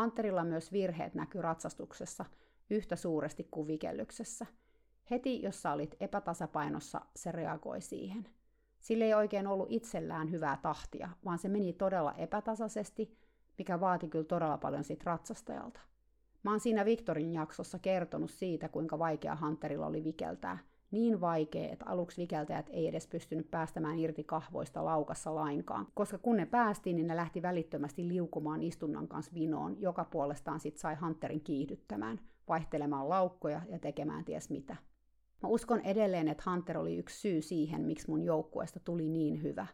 Hunterilla 0.00 0.44
myös 0.44 0.72
virheet 0.72 1.14
näkyi 1.14 1.42
ratsastuksessa 1.42 2.24
yhtä 2.70 2.96
suuresti 2.96 3.48
kuin 3.50 3.66
vikellyksessä. 3.66 4.46
Heti, 5.10 5.42
jos 5.42 5.62
sä 5.62 5.72
olit 5.72 5.96
epätasapainossa, 6.00 7.00
se 7.16 7.32
reagoi 7.32 7.80
siihen– 7.80 8.28
Sille 8.80 9.04
ei 9.04 9.14
oikein 9.14 9.46
ollut 9.46 9.66
itsellään 9.70 10.30
hyvää 10.30 10.58
tahtia, 10.62 11.08
vaan 11.24 11.38
se 11.38 11.48
meni 11.48 11.72
todella 11.72 12.14
epätasaisesti, 12.14 13.18
mikä 13.58 13.80
vaati 13.80 14.08
kyllä 14.08 14.24
todella 14.24 14.58
paljon 14.58 14.84
siitä 14.84 15.02
ratsastajalta. 15.06 15.80
Mä 16.42 16.50
oon 16.50 16.60
siinä 16.60 16.84
Victorin 16.84 17.32
jaksossa 17.32 17.78
kertonut 17.78 18.30
siitä, 18.30 18.68
kuinka 18.68 18.98
vaikea 18.98 19.36
Hunterilla 19.40 19.86
oli 19.86 20.04
vikeltää. 20.04 20.58
Niin 20.90 21.20
vaikea, 21.20 21.72
että 21.72 21.86
aluksi 21.86 22.22
vikeltäjät 22.22 22.70
ei 22.70 22.88
edes 22.88 23.06
pystynyt 23.06 23.50
päästämään 23.50 23.98
irti 23.98 24.24
kahvoista 24.24 24.84
laukassa 24.84 25.34
lainkaan, 25.34 25.86
koska 25.94 26.18
kun 26.18 26.36
ne 26.36 26.46
päästiin, 26.46 26.96
niin 26.96 27.06
ne 27.06 27.16
lähti 27.16 27.42
välittömästi 27.42 28.08
liukumaan 28.08 28.62
istunnan 28.62 29.08
kanssa 29.08 29.34
vinoon, 29.34 29.80
joka 29.80 30.04
puolestaan 30.04 30.60
sit 30.60 30.76
sai 30.76 30.94
Hunterin 30.94 31.40
kiihdyttämään, 31.40 32.20
vaihtelemaan 32.48 33.08
laukkoja 33.08 33.60
ja 33.68 33.78
tekemään 33.78 34.24
ties 34.24 34.50
mitä. 34.50 34.76
Mä 35.42 35.48
uskon 35.48 35.80
edelleen, 35.80 36.28
että 36.28 36.50
Hunter 36.50 36.78
oli 36.78 36.96
yksi 36.96 37.20
syy 37.20 37.42
siihen, 37.42 37.82
miksi 37.82 38.10
mun 38.10 38.22
joukkueesta 38.22 38.80
tuli 38.80 39.08
niin 39.08 39.42
hyvä. 39.42 39.66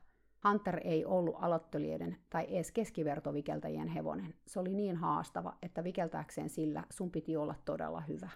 Hunter 0.48 0.80
ei 0.84 1.04
ollut 1.04 1.36
aloittelijoiden 1.38 2.16
tai 2.30 2.46
edes 2.48 2.72
keskivertovikeltäjien 2.72 3.88
hevonen. 3.88 4.34
Se 4.46 4.60
oli 4.60 4.74
niin 4.74 4.96
haastava, 4.96 5.54
että 5.62 5.84
vikeltääkseen 5.84 6.48
sillä 6.48 6.84
sun 6.90 7.10
piti 7.10 7.36
olla 7.36 7.54
todella 7.64 8.00
hyvä. 8.00 8.30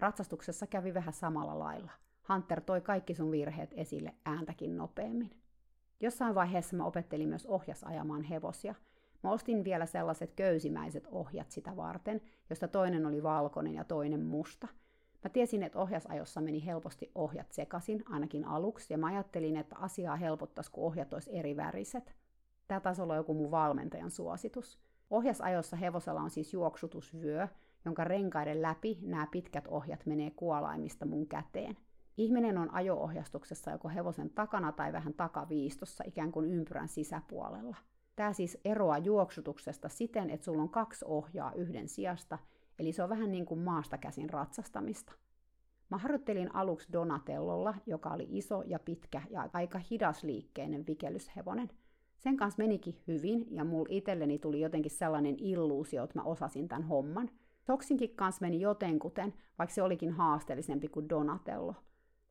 Ratsastuksessa 0.00 0.66
kävi 0.66 0.94
vähän 0.94 1.12
samalla 1.12 1.58
lailla. 1.58 1.90
Hunter 2.28 2.60
toi 2.60 2.80
kaikki 2.80 3.14
sun 3.14 3.30
virheet 3.30 3.70
esille 3.76 4.14
ääntäkin 4.24 4.76
nopeammin. 4.76 5.30
Jossain 6.00 6.34
vaiheessa 6.34 6.76
mä 6.76 6.84
opettelin 6.84 7.28
myös 7.28 7.46
ohjasajamaan 7.46 8.22
hevosia. 8.22 8.74
Mä 9.22 9.32
ostin 9.32 9.64
vielä 9.64 9.86
sellaiset 9.86 10.34
köysimäiset 10.34 11.08
ohjat 11.10 11.50
sitä 11.50 11.76
varten, 11.76 12.20
josta 12.50 12.68
toinen 12.68 13.06
oli 13.06 13.22
valkoinen 13.22 13.74
ja 13.74 13.84
toinen 13.84 14.24
musta– 14.24 14.68
Mä 15.26 15.30
tiesin, 15.30 15.62
että 15.62 15.78
ohjasajossa 15.78 16.40
meni 16.40 16.66
helposti 16.66 17.10
ohjat 17.14 17.52
sekasin, 17.52 18.04
ainakin 18.10 18.44
aluksi, 18.44 18.94
ja 18.94 18.98
mä 18.98 19.06
ajattelin, 19.06 19.56
että 19.56 19.76
asiaa 19.78 20.16
helpottaisi, 20.16 20.70
kun 20.70 20.84
ohjat 20.84 21.12
olisi 21.12 21.38
eri 21.38 21.56
väriset. 21.56 22.16
Tämä 22.68 22.80
taisi 22.80 23.02
olla 23.02 23.16
joku 23.16 23.34
mun 23.34 23.50
valmentajan 23.50 24.10
suositus. 24.10 24.78
Ohjasajossa 25.10 25.76
hevosella 25.76 26.20
on 26.20 26.30
siis 26.30 26.52
juoksutusvyö, 26.52 27.48
jonka 27.86 28.04
renkaiden 28.04 28.62
läpi 28.62 28.98
nämä 29.02 29.26
pitkät 29.30 29.66
ohjat 29.68 30.06
menee 30.06 30.30
kuolaimista 30.30 31.06
mun 31.06 31.26
käteen. 31.26 31.76
Ihminen 32.16 32.58
on 32.58 32.74
ajo-ohjastuksessa 32.74 33.70
joko 33.70 33.88
hevosen 33.88 34.30
takana 34.30 34.72
tai 34.72 34.92
vähän 34.92 35.14
takaviistossa, 35.14 36.04
ikään 36.06 36.32
kuin 36.32 36.52
ympyrän 36.52 36.88
sisäpuolella. 36.88 37.76
Tämä 38.16 38.32
siis 38.32 38.58
eroaa 38.64 38.98
juoksutuksesta 38.98 39.88
siten, 39.88 40.30
että 40.30 40.44
sulla 40.44 40.62
on 40.62 40.68
kaksi 40.68 41.04
ohjaa 41.08 41.52
yhden 41.52 41.88
sijasta– 41.88 42.38
Eli 42.78 42.92
se 42.92 43.02
on 43.02 43.08
vähän 43.08 43.32
niin 43.32 43.46
kuin 43.46 43.60
maasta 43.60 43.98
käsin 43.98 44.30
ratsastamista. 44.30 45.12
Mä 45.90 45.98
harjoittelin 45.98 46.54
aluksi 46.54 46.92
Donatellolla, 46.92 47.74
joka 47.86 48.10
oli 48.10 48.26
iso 48.30 48.62
ja 48.66 48.78
pitkä 48.78 49.22
ja 49.30 49.50
aika 49.52 49.80
hidasliikkeinen 49.90 50.86
vikellyshevonen. 50.86 51.70
Sen 52.18 52.36
kanssa 52.36 52.62
menikin 52.62 53.00
hyvin 53.06 53.46
ja 53.50 53.64
mulla 53.64 53.88
itselleni 53.90 54.38
tuli 54.38 54.60
jotenkin 54.60 54.90
sellainen 54.90 55.36
illuusio, 55.38 56.04
että 56.04 56.18
mä 56.18 56.22
osasin 56.22 56.68
tämän 56.68 56.88
homman. 56.88 57.30
Toksinkin 57.66 58.16
kanssa 58.16 58.44
meni 58.44 58.60
jotenkuten, 58.60 59.34
vaikka 59.58 59.74
se 59.74 59.82
olikin 59.82 60.12
haasteellisempi 60.12 60.88
kuin 60.88 61.08
Donatello. 61.08 61.74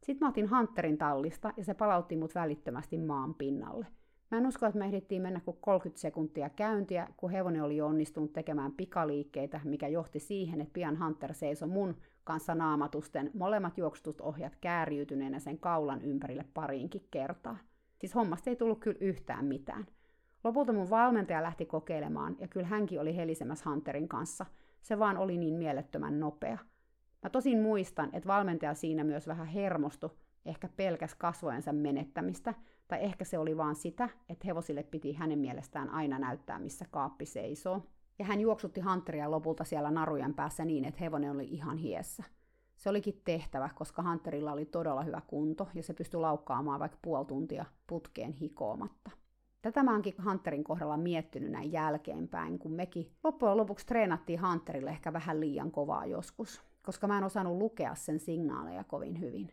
Sitten 0.03 0.25
mä 0.25 0.29
otin 0.29 0.49
Hunterin 0.49 0.97
tallista 0.97 1.53
ja 1.57 1.63
se 1.63 1.73
palautti 1.73 2.17
mut 2.17 2.35
välittömästi 2.35 2.97
maan 2.97 3.33
pinnalle– 3.33 3.87
Mä 4.31 4.37
en 4.37 4.47
usko, 4.47 4.65
että 4.65 4.79
me 4.79 4.85
ehdittiin 4.85 5.21
mennä 5.21 5.39
kuin 5.39 5.57
30 5.61 6.01
sekuntia 6.01 6.49
käyntiä, 6.49 7.07
kun 7.17 7.31
hevonen 7.31 7.63
oli 7.63 7.81
onnistunut 7.81 8.33
tekemään 8.33 8.71
pikaliikkeitä, 8.71 9.61
mikä 9.63 9.87
johti 9.87 10.19
siihen, 10.19 10.61
että 10.61 10.73
pian 10.73 11.03
Hunter 11.03 11.33
seisoi 11.33 11.67
mun 11.67 11.95
kanssa 12.23 12.55
naamatusten 12.55 13.31
molemmat 13.33 13.77
juoksutusohjat 13.77 14.55
kääriytyneenä 14.61 15.39
sen 15.39 15.59
kaulan 15.59 16.01
ympärille 16.01 16.45
pariinkin 16.53 17.07
kertaa. 17.11 17.57
Siis 17.99 18.15
hommasta 18.15 18.49
ei 18.49 18.55
tullut 18.55 18.79
kyllä 18.79 18.97
yhtään 19.01 19.45
mitään. 19.45 19.85
Lopulta 20.43 20.73
mun 20.73 20.89
valmentaja 20.89 21.43
lähti 21.43 21.65
kokeilemaan, 21.65 22.35
ja 22.39 22.47
kyllä 22.47 22.67
hänkin 22.67 23.01
oli 23.01 23.15
helisemässä 23.15 23.69
Hunterin 23.69 24.07
kanssa. 24.07 24.45
Se 24.85 24.99
vaan 24.99 25.17
oli 25.17 25.37
niin 25.37 25.53
mielettömän 25.53 26.19
nopea. 26.19 26.57
Mä 27.23 27.29
tosin 27.29 27.61
muistan, 27.61 28.09
että 28.13 28.27
valmentaja 28.27 28.73
siinä 28.73 29.03
myös 29.03 29.27
vähän 29.27 29.47
hermostui, 29.47 30.09
ehkä 30.45 30.67
pelkäs 30.67 31.15
kasvojensa 31.15 31.73
menettämistä, 31.73 32.53
tai 32.87 33.03
ehkä 33.03 33.25
se 33.25 33.37
oli 33.37 33.57
vaan 33.57 33.75
sitä, 33.75 34.09
että 34.29 34.47
hevosille 34.47 34.83
piti 34.83 35.13
hänen 35.13 35.39
mielestään 35.39 35.89
aina 35.89 36.19
näyttää, 36.19 36.59
missä 36.59 36.85
kaappi 36.91 37.25
seisoo. 37.25 37.81
Ja 38.19 38.25
hän 38.25 38.41
juoksutti 38.41 38.81
Hunteria 38.81 39.31
lopulta 39.31 39.63
siellä 39.63 39.91
narujen 39.91 40.33
päässä 40.33 40.65
niin, 40.65 40.85
että 40.85 40.99
hevonen 40.99 41.31
oli 41.31 41.45
ihan 41.45 41.77
hiessä. 41.77 42.23
Se 42.75 42.89
olikin 42.89 43.21
tehtävä, 43.23 43.69
koska 43.75 44.03
Hunterilla 44.03 44.51
oli 44.51 44.65
todella 44.65 45.03
hyvä 45.03 45.21
kunto 45.27 45.67
ja 45.73 45.83
se 45.83 45.93
pystyi 45.93 46.19
laukkaamaan 46.19 46.79
vaikka 46.79 46.97
puoli 47.01 47.25
tuntia 47.25 47.65
putkeen 47.87 48.33
hikoamatta. 48.33 49.11
Tätä 49.65 49.83
mä 49.83 49.91
oonkin 49.91 50.13
Hunterin 50.25 50.63
kohdalla 50.63 50.97
miettinyt 50.97 51.51
näin 51.51 51.71
jälkeenpäin, 51.71 52.59
kun 52.59 52.71
mekin 52.71 53.11
loppujen 53.23 53.57
lopuksi 53.57 53.85
treenattiin 53.85 54.41
Hunterille 54.47 54.89
ehkä 54.89 55.13
vähän 55.13 55.39
liian 55.39 55.71
kovaa 55.71 56.05
joskus, 56.05 56.61
koska 56.83 57.07
mä 57.07 57.17
en 57.17 57.23
osannut 57.23 57.57
lukea 57.57 57.95
sen 57.95 58.19
signaaleja 58.19 58.83
kovin 58.83 59.19
hyvin. 59.19 59.51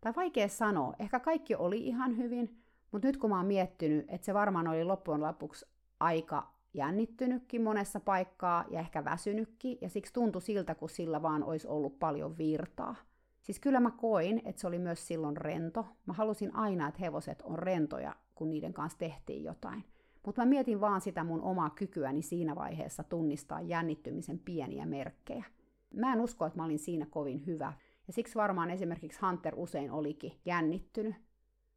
Tai 0.00 0.12
vaikea 0.16 0.48
sanoa, 0.48 0.94
ehkä 0.98 1.20
kaikki 1.20 1.54
oli 1.54 1.86
ihan 1.86 2.16
hyvin, 2.16 2.62
mutta 2.92 3.08
nyt 3.08 3.16
kun 3.16 3.30
mä 3.30 3.36
oon 3.36 3.46
miettinyt, 3.46 4.04
että 4.08 4.24
se 4.24 4.34
varmaan 4.34 4.68
oli 4.68 4.84
loppujen 4.84 5.20
lopuksi 5.20 5.66
aika 6.00 6.54
jännittynytkin 6.72 7.62
monessa 7.62 8.00
paikkaa 8.00 8.64
ja 8.70 8.80
ehkä 8.80 9.04
väsynytkin, 9.04 9.78
ja 9.80 9.88
siksi 9.88 10.12
tuntui 10.12 10.42
siltä, 10.42 10.74
kun 10.74 10.88
sillä 10.88 11.22
vaan 11.22 11.42
olisi 11.42 11.68
ollut 11.68 11.98
paljon 11.98 12.38
virtaa. 12.38 12.94
Siis 13.42 13.60
kyllä 13.60 13.80
mä 13.80 13.90
koin, 13.90 14.42
että 14.44 14.60
se 14.60 14.66
oli 14.66 14.78
myös 14.78 15.06
silloin 15.06 15.36
rento. 15.36 15.86
Mä 16.06 16.12
halusin 16.12 16.56
aina, 16.56 16.88
että 16.88 17.00
hevoset 17.00 17.42
on 17.42 17.58
rentoja, 17.58 18.16
kun 18.34 18.50
niiden 18.50 18.72
kanssa 18.72 18.98
tehtiin 18.98 19.44
jotain. 19.44 19.84
Mutta 20.26 20.42
mä 20.42 20.46
mietin 20.46 20.80
vaan 20.80 21.00
sitä 21.00 21.24
mun 21.24 21.42
omaa 21.42 21.70
kykyäni 21.70 22.22
siinä 22.22 22.54
vaiheessa 22.54 23.02
tunnistaa 23.02 23.60
jännittymisen 23.60 24.38
pieniä 24.38 24.86
merkkejä. 24.86 25.44
Mä 25.94 26.12
en 26.12 26.20
usko, 26.20 26.46
että 26.46 26.58
mä 26.58 26.64
olin 26.64 26.78
siinä 26.78 27.06
kovin 27.10 27.46
hyvä, 27.46 27.72
ja 28.06 28.12
siksi 28.12 28.34
varmaan 28.34 28.70
esimerkiksi 28.70 29.20
Hunter 29.26 29.54
usein 29.56 29.90
olikin 29.90 30.32
jännittynyt. 30.44 31.14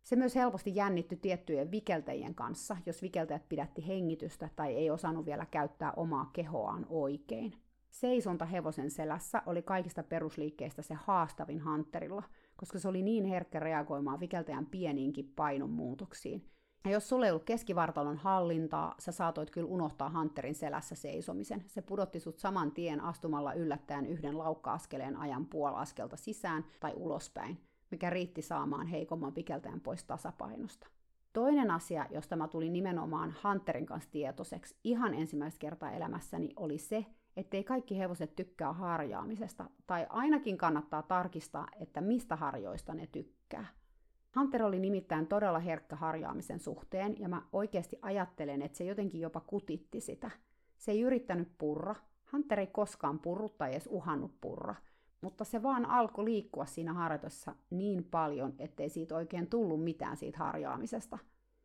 Se 0.04 0.16
myös 0.16 0.36
helposti 0.36 0.76
jännitty 0.76 1.16
tiettyjen 1.16 1.72
vikeltäjien 1.72 2.36
kanssa, 2.36 2.78
jos 2.86 3.02
vikeltäjät 3.02 3.50
pidätti 3.50 3.88
hengitystä 3.88 4.50
tai 4.56 4.74
ei 4.74 4.90
osannut 4.90 5.26
vielä 5.26 5.46
käyttää 5.46 5.92
omaa 5.92 6.30
kehoaan 6.34 6.86
oikein. 6.90 7.54
Seisonta 7.90 8.46
hevosen 8.46 8.92
selässä 8.92 9.42
oli 9.46 9.62
kaikista 9.62 10.04
perusliikkeistä 10.04 10.82
se 10.82 10.94
haastavin 10.94 11.66
Hunterilla, 11.66 12.24
koska 12.58 12.80
se 12.80 12.88
oli 12.88 13.02
niin 13.02 13.26
herkkä 13.26 13.60
reagoimaan 13.60 14.20
vikeltäjän 14.20 14.66
pieniinkin 14.66 15.34
painonmuutoksiin. 15.36 16.50
Ja 16.86 16.92
jos 16.92 17.10
sulle 17.10 17.26
ei 17.26 17.32
ollut 17.32 17.44
keskivartalon 17.44 18.18
hallintaa, 18.18 18.96
sä 19.00 19.12
saatoit 19.12 19.52
kyllä 19.52 19.68
unohtaa 19.68 20.10
Hunterin 20.10 20.56
selässä 20.56 20.96
seisomisen. 20.96 21.64
Se 21.68 21.82
pudotti 21.82 22.20
sut 22.20 22.40
saman 22.40 22.72
tien 22.72 23.02
astumalla 23.02 23.54
yllättäen 23.54 24.06
yhden 24.06 24.38
laukka-askeleen 24.38 25.18
ajan 25.18 25.46
puolaskelta 25.46 26.18
sisään 26.18 26.66
tai 26.80 26.94
ulospäin, 26.96 27.62
mikä 27.92 28.10
riitti 28.10 28.42
saamaan 28.42 28.88
heikomman 28.88 29.36
vikeltäjän 29.36 29.82
pois 29.82 30.04
tasapainosta. 30.04 30.88
Toinen 31.34 31.72
asia, 31.72 32.06
josta 32.10 32.36
mä 32.36 32.48
tulin 32.48 32.74
nimenomaan 32.74 33.36
Hunterin 33.44 33.86
kanssa 33.86 34.12
tietoiseksi 34.12 34.76
ihan 34.84 35.14
ensimmäistä 35.14 35.60
kertaa 35.60 35.92
elämässäni, 35.92 36.50
oli 36.56 36.78
se, 36.78 37.06
ettei 37.38 37.64
kaikki 37.64 37.98
hevoset 37.98 38.36
tykkää 38.36 38.74
harjaamisesta, 38.74 39.70
tai 39.88 40.08
ainakin 40.10 40.58
kannattaa 40.58 41.02
tarkistaa, 41.02 41.68
että 41.80 42.02
mistä 42.02 42.36
harjoista 42.36 42.94
ne 42.94 43.08
tykkää. 43.08 43.66
Hunter 44.36 44.64
oli 44.64 44.80
nimittäin 44.80 45.28
todella 45.28 45.60
herkkä 45.60 45.96
harjaamisen 45.96 46.60
suhteen, 46.60 47.16
ja 47.20 47.30
mä 47.30 47.42
oikeasti 47.54 48.00
ajattelen, 48.02 48.62
että 48.62 48.78
se 48.78 48.84
jotenkin 48.84 49.22
jopa 49.22 49.40
kutitti 49.40 50.00
sitä. 50.00 50.32
Se 50.78 50.92
ei 50.92 51.02
yrittänyt 51.02 51.52
purra, 51.58 51.96
Hunter 52.34 52.60
ei 52.60 52.68
koskaan 52.68 53.20
purrut 53.20 53.58
tai 53.58 53.72
edes 53.72 53.88
uhannut 53.92 54.42
purra, 54.42 54.76
mutta 55.22 55.44
se 55.44 55.64
vaan 55.64 55.86
alkoi 55.86 56.26
liikkua 56.26 56.66
siinä 56.66 56.94
harjoitussa 56.94 57.56
niin 57.70 58.04
paljon, 58.04 58.54
ettei 58.60 58.90
siitä 58.90 59.16
oikein 59.16 59.48
tullut 59.48 59.84
mitään 59.84 60.18
siitä 60.18 60.38
harjaamisesta. 60.38 61.18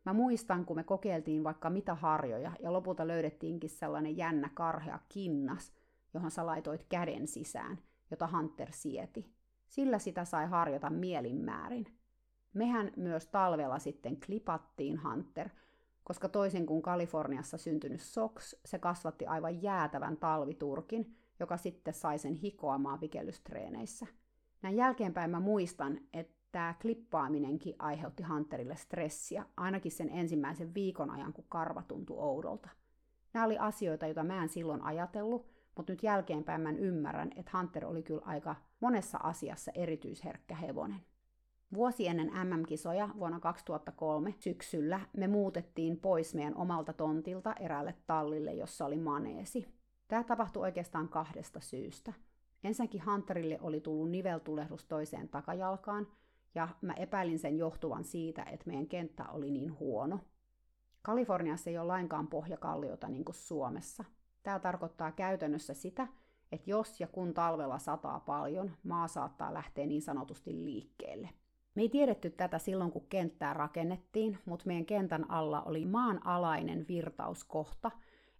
Mä 0.05 0.13
muistan, 0.13 0.65
kun 0.65 0.75
me 0.75 0.83
kokeiltiin 0.83 1.43
vaikka 1.43 1.69
mitä 1.69 1.95
harjoja, 1.95 2.51
ja 2.59 2.73
lopulta 2.73 3.07
löydettiinkin 3.07 3.69
sellainen 3.69 4.17
jännä 4.17 4.49
karhea 4.53 4.99
kinnas, 5.09 5.73
johon 6.13 6.31
sä 6.31 6.45
laitoit 6.45 6.83
käden 6.83 7.27
sisään, 7.27 7.79
jota 8.11 8.27
Hunter 8.27 8.67
sieti. 8.71 9.33
Sillä 9.67 9.99
sitä 9.99 10.25
sai 10.25 10.47
harjota 10.47 10.89
mielinmäärin. 10.89 11.85
Mehän 12.53 12.91
myös 12.95 13.27
talvella 13.27 13.79
sitten 13.79 14.19
klipattiin 14.19 15.03
Hunter, 15.03 15.49
koska 16.03 16.29
toisin 16.29 16.65
kuin 16.65 16.81
Kaliforniassa 16.81 17.57
syntynyt 17.57 18.01
Sox, 18.01 18.53
se 18.65 18.79
kasvatti 18.79 19.25
aivan 19.25 19.63
jäätävän 19.63 20.17
talviturkin, 20.17 21.15
joka 21.39 21.57
sitten 21.57 21.93
sai 21.93 22.19
sen 22.19 22.33
hikoamaan 22.33 23.01
vikellystreeneissä. 23.01 24.07
Näin 24.61 24.75
jälkeenpäin 24.75 25.31
mä 25.31 25.39
muistan, 25.39 25.99
että 26.13 26.42
tämä 26.53 26.75
klippaaminenkin 26.81 27.75
aiheutti 27.79 28.23
Hunterille 28.23 28.75
stressiä, 28.75 29.45
ainakin 29.57 29.91
sen 29.91 30.09
ensimmäisen 30.09 30.73
viikon 30.73 31.09
ajan, 31.09 31.33
kun 31.33 31.45
karva 31.49 31.81
tuntui 31.81 32.17
oudolta. 32.19 32.69
Nämä 33.33 33.45
oli 33.45 33.57
asioita, 33.57 34.05
joita 34.05 34.23
mä 34.23 34.43
en 34.43 34.49
silloin 34.49 34.81
ajatellut, 34.81 35.47
mutta 35.77 35.93
nyt 35.93 36.03
jälkeenpäin 36.03 36.61
mä 36.61 36.71
ymmärrän, 36.71 37.31
että 37.35 37.57
Hunter 37.57 37.85
oli 37.85 38.03
kyllä 38.03 38.21
aika 38.25 38.55
monessa 38.79 39.17
asiassa 39.23 39.71
erityisherkkä 39.75 40.55
hevonen. 40.55 41.01
Vuosi 41.73 42.07
ennen 42.07 42.31
MM-kisoja 42.47 43.09
vuonna 43.19 43.39
2003 43.39 44.35
syksyllä 44.39 44.99
me 45.17 45.27
muutettiin 45.27 45.99
pois 45.99 46.35
meidän 46.35 46.55
omalta 46.55 46.93
tontilta 46.93 47.53
eräälle 47.59 47.95
tallille, 48.07 48.53
jossa 48.53 48.85
oli 48.85 48.97
maneesi. 48.97 49.67
Tämä 50.07 50.23
tapahtui 50.23 50.61
oikeastaan 50.63 51.09
kahdesta 51.09 51.59
syystä. 51.59 52.13
Ensinnäkin 52.63 53.05
Hunterille 53.05 53.57
oli 53.61 53.81
tullut 53.81 54.09
niveltulehdus 54.09 54.85
toiseen 54.85 55.29
takajalkaan, 55.29 56.07
ja 56.55 56.67
mä 56.81 56.93
epäilin 56.93 57.39
sen 57.39 57.57
johtuvan 57.57 58.03
siitä, 58.03 58.43
että 58.43 58.67
meidän 58.67 58.87
kenttä 58.87 59.25
oli 59.29 59.51
niin 59.51 59.79
huono. 59.79 60.19
Kaliforniassa 61.01 61.69
ei 61.69 61.77
ole 61.77 61.87
lainkaan 61.87 62.27
pohjakalliota 62.27 63.09
niin 63.09 63.25
kuin 63.25 63.35
Suomessa. 63.35 64.03
Tämä 64.43 64.59
tarkoittaa 64.59 65.11
käytännössä 65.11 65.73
sitä, 65.73 66.07
että 66.51 66.69
jos 66.69 66.99
ja 66.99 67.07
kun 67.07 67.33
talvella 67.33 67.79
sataa 67.79 68.19
paljon, 68.19 68.71
maa 68.83 69.07
saattaa 69.07 69.53
lähteä 69.53 69.85
niin 69.85 70.01
sanotusti 70.01 70.65
liikkeelle. 70.65 71.29
Me 71.75 71.81
ei 71.81 71.89
tiedetty 71.89 72.29
tätä 72.29 72.57
silloin, 72.57 72.91
kun 72.91 73.07
kenttää 73.09 73.53
rakennettiin, 73.53 74.37
mutta 74.45 74.67
meidän 74.67 74.85
kentän 74.85 75.31
alla 75.31 75.61
oli 75.61 75.85
maanalainen 75.85 76.85
virtauskohta, 76.87 77.91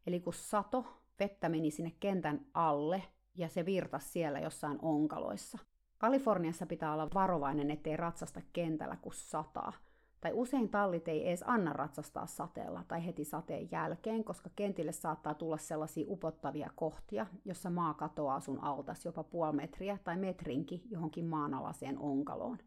eli 0.08 0.20
kun 0.20 0.34
sato, 0.34 0.86
vettä 1.20 1.50
meni 1.50 1.72
sinne 1.72 1.92
kentän 2.00 2.46
alle 2.54 3.04
ja 3.36 3.50
se 3.50 3.66
virtasi 3.66 4.12
siellä 4.12 4.40
jossain 4.40 4.80
onkaloissa. 4.82 5.58
Kaliforniassa 6.04 6.66
pitää 6.66 6.94
olla 6.94 7.08
varovainen, 7.14 7.72
ettei 7.72 7.98
ratsasta 7.98 8.42
kentällä, 8.54 8.96
kun 8.96 9.14
sataa. 9.14 9.74
Tai 10.22 10.32
usein 10.34 10.70
tallit 10.70 11.08
ei 11.08 11.28
edes 11.28 11.44
anna 11.48 11.74
ratsastaa 11.74 12.26
sateella 12.26 12.84
tai 12.88 13.06
heti 13.06 13.24
sateen 13.24 13.68
jälkeen, 13.72 14.24
koska 14.24 14.50
kentille 14.56 14.92
saattaa 14.92 15.34
tulla 15.34 15.58
sellaisia 15.58 16.06
upottavia 16.10 16.70
kohtia, 16.76 17.26
jossa 17.46 17.70
maa 17.70 17.94
katoaa 17.94 18.40
sun 18.40 18.64
altas 18.64 19.06
jopa 19.06 19.24
puoli 19.24 19.56
metriä 19.56 19.98
tai 20.04 20.18
metrinkin 20.18 20.82
johonkin 20.90 21.26
maanalaiseen 21.26 22.00
onkaloon. 22.00 22.58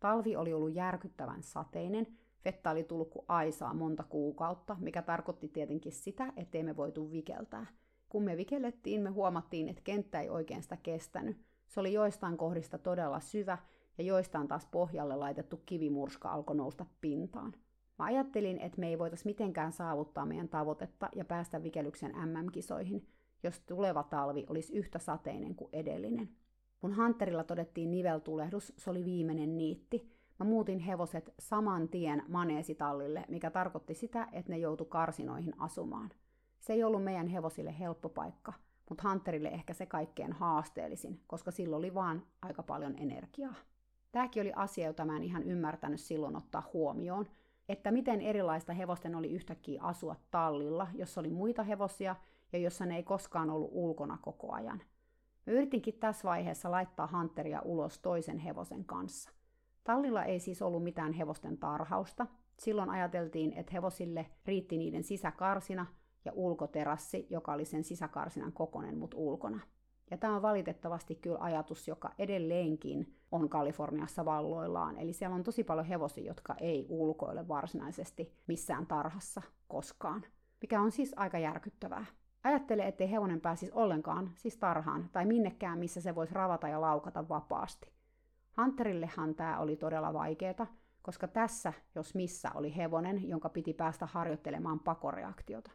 Talvi 0.00 0.36
oli 0.36 0.52
ollut 0.52 0.74
järkyttävän 0.74 1.42
sateinen, 1.42 2.06
vettä 2.44 2.70
oli 2.70 2.84
tullut 2.84 3.10
kuin 3.10 3.24
aisaa 3.28 3.74
monta 3.74 4.02
kuukautta, 4.02 4.76
mikä 4.80 5.02
tarkoitti 5.02 5.48
tietenkin 5.48 5.92
sitä, 5.92 6.32
ettei 6.36 6.62
me 6.62 6.76
voitu 6.76 7.12
vikeltää. 7.12 7.66
Kun 8.08 8.22
me 8.22 8.36
vikellettiin, 8.36 9.02
me 9.02 9.10
huomattiin, 9.10 9.68
että 9.68 9.82
kenttä 9.82 10.20
ei 10.20 10.28
oikein 10.28 10.62
sitä 10.62 10.76
kestänyt, 10.76 11.49
se 11.70 11.80
oli 11.80 11.92
joistain 11.92 12.36
kohdista 12.36 12.78
todella 12.78 13.20
syvä 13.20 13.58
ja 13.98 14.04
joistain 14.04 14.48
taas 14.48 14.66
pohjalle 14.66 15.16
laitettu 15.16 15.56
kivimurska 15.66 16.32
alkoi 16.32 16.56
nousta 16.56 16.86
pintaan. 17.00 17.52
Mä 17.98 18.04
ajattelin, 18.04 18.58
että 18.58 18.80
me 18.80 18.88
ei 18.88 18.98
voitaisi 18.98 19.26
mitenkään 19.26 19.72
saavuttaa 19.72 20.26
meidän 20.26 20.48
tavoitetta 20.48 21.08
ja 21.14 21.24
päästä 21.24 21.62
vikelyksen 21.62 22.12
MM-kisoihin, 22.16 23.06
jos 23.42 23.60
tuleva 23.60 24.02
talvi 24.02 24.46
olisi 24.48 24.72
yhtä 24.72 24.98
sateinen 24.98 25.54
kuin 25.54 25.70
edellinen. 25.72 26.28
Kun 26.80 26.96
Hunterilla 26.96 27.44
todettiin 27.44 27.90
niveltulehdus, 27.90 28.72
se 28.76 28.90
oli 28.90 29.04
viimeinen 29.04 29.58
niitti. 29.58 30.12
Mä 30.38 30.46
muutin 30.46 30.78
hevoset 30.78 31.34
saman 31.38 31.88
tien 31.88 32.22
maneesitallille, 32.28 33.24
mikä 33.28 33.50
tarkoitti 33.50 33.94
sitä, 33.94 34.28
että 34.32 34.52
ne 34.52 34.58
joutu 34.58 34.84
karsinoihin 34.84 35.60
asumaan. 35.60 36.10
Se 36.60 36.72
ei 36.72 36.84
ollut 36.84 37.04
meidän 37.04 37.28
hevosille 37.28 37.78
helppo 37.78 38.08
paikka– 38.08 38.52
mutta 38.90 39.08
Hunterille 39.08 39.48
ehkä 39.48 39.74
se 39.74 39.86
kaikkein 39.86 40.32
haasteellisin, 40.32 41.20
koska 41.26 41.50
sillä 41.50 41.76
oli 41.76 41.94
vaan 41.94 42.22
aika 42.42 42.62
paljon 42.62 42.96
energiaa. 42.98 43.54
Tämäkin 44.12 44.40
oli 44.40 44.52
asia, 44.56 44.86
jota 44.86 45.04
mä 45.04 45.16
en 45.16 45.22
ihan 45.22 45.42
ymmärtänyt 45.42 46.00
silloin 46.00 46.36
ottaa 46.36 46.70
huomioon, 46.72 47.26
että 47.68 47.90
miten 47.90 48.20
erilaista 48.20 48.72
hevosten 48.72 49.14
oli 49.14 49.30
yhtäkkiä 49.30 49.82
asua 49.82 50.16
tallilla, 50.30 50.88
jossa 50.94 51.20
oli 51.20 51.30
muita 51.30 51.62
hevosia 51.62 52.16
ja 52.52 52.58
jossa 52.58 52.86
ne 52.86 52.96
ei 52.96 53.02
koskaan 53.02 53.50
ollut 53.50 53.70
ulkona 53.72 54.18
koko 54.22 54.52
ajan. 54.52 54.82
Mä 55.46 55.52
yritinkin 55.52 55.94
tässä 55.94 56.28
vaiheessa 56.28 56.70
laittaa 56.70 57.08
Hunteria 57.18 57.62
ulos 57.64 57.98
toisen 57.98 58.38
hevosen 58.38 58.84
kanssa. 58.84 59.30
Tallilla 59.84 60.24
ei 60.24 60.40
siis 60.40 60.62
ollut 60.62 60.84
mitään 60.84 61.12
hevosten 61.12 61.58
tarhausta. 61.58 62.26
Silloin 62.58 62.90
ajateltiin, 62.90 63.52
että 63.52 63.72
hevosille 63.72 64.26
riitti 64.46 64.76
niiden 64.78 65.04
sisäkarsina 65.04 65.86
ja 66.24 66.32
ulkoterassi, 66.34 67.26
joka 67.30 67.52
oli 67.52 67.64
sen 67.64 67.84
sisäkarsinan 67.84 68.52
kokonen, 68.52 68.98
mutta 68.98 69.16
ulkona. 69.16 69.60
Ja 70.10 70.18
tämä 70.18 70.36
on 70.36 70.42
valitettavasti 70.42 71.14
kyllä 71.14 71.38
ajatus, 71.40 71.88
joka 71.88 72.10
edelleenkin 72.18 73.16
on 73.32 73.48
Kaliforniassa 73.48 74.24
valloillaan. 74.24 74.98
Eli 74.98 75.12
siellä 75.12 75.36
on 75.36 75.42
tosi 75.42 75.64
paljon 75.64 75.86
hevosia, 75.86 76.24
jotka 76.24 76.54
ei 76.60 76.86
ulkoile 76.88 77.48
varsinaisesti 77.48 78.34
missään 78.46 78.86
tarhassa 78.86 79.42
koskaan. 79.68 80.24
Mikä 80.60 80.80
on 80.80 80.92
siis 80.92 81.12
aika 81.16 81.38
järkyttävää. 81.38 82.04
Ajattele, 82.44 82.86
ettei 82.86 83.10
hevonen 83.10 83.40
pääsisi 83.40 83.72
ollenkaan, 83.74 84.30
siis 84.34 84.56
tarhaan, 84.56 85.08
tai 85.12 85.26
minnekään, 85.26 85.78
missä 85.78 86.00
se 86.00 86.14
voisi 86.14 86.34
ravata 86.34 86.68
ja 86.68 86.80
laukata 86.80 87.28
vapaasti. 87.28 87.92
Hunterillehan 88.56 89.34
tämä 89.34 89.58
oli 89.58 89.76
todella 89.76 90.12
vaikeaa, 90.12 90.66
koska 91.02 91.28
tässä, 91.28 91.72
jos 91.94 92.14
missä, 92.14 92.50
oli 92.54 92.76
hevonen, 92.76 93.28
jonka 93.28 93.48
piti 93.48 93.74
päästä 93.74 94.06
harjoittelemaan 94.06 94.80
pakoreaktiota. 94.80 95.70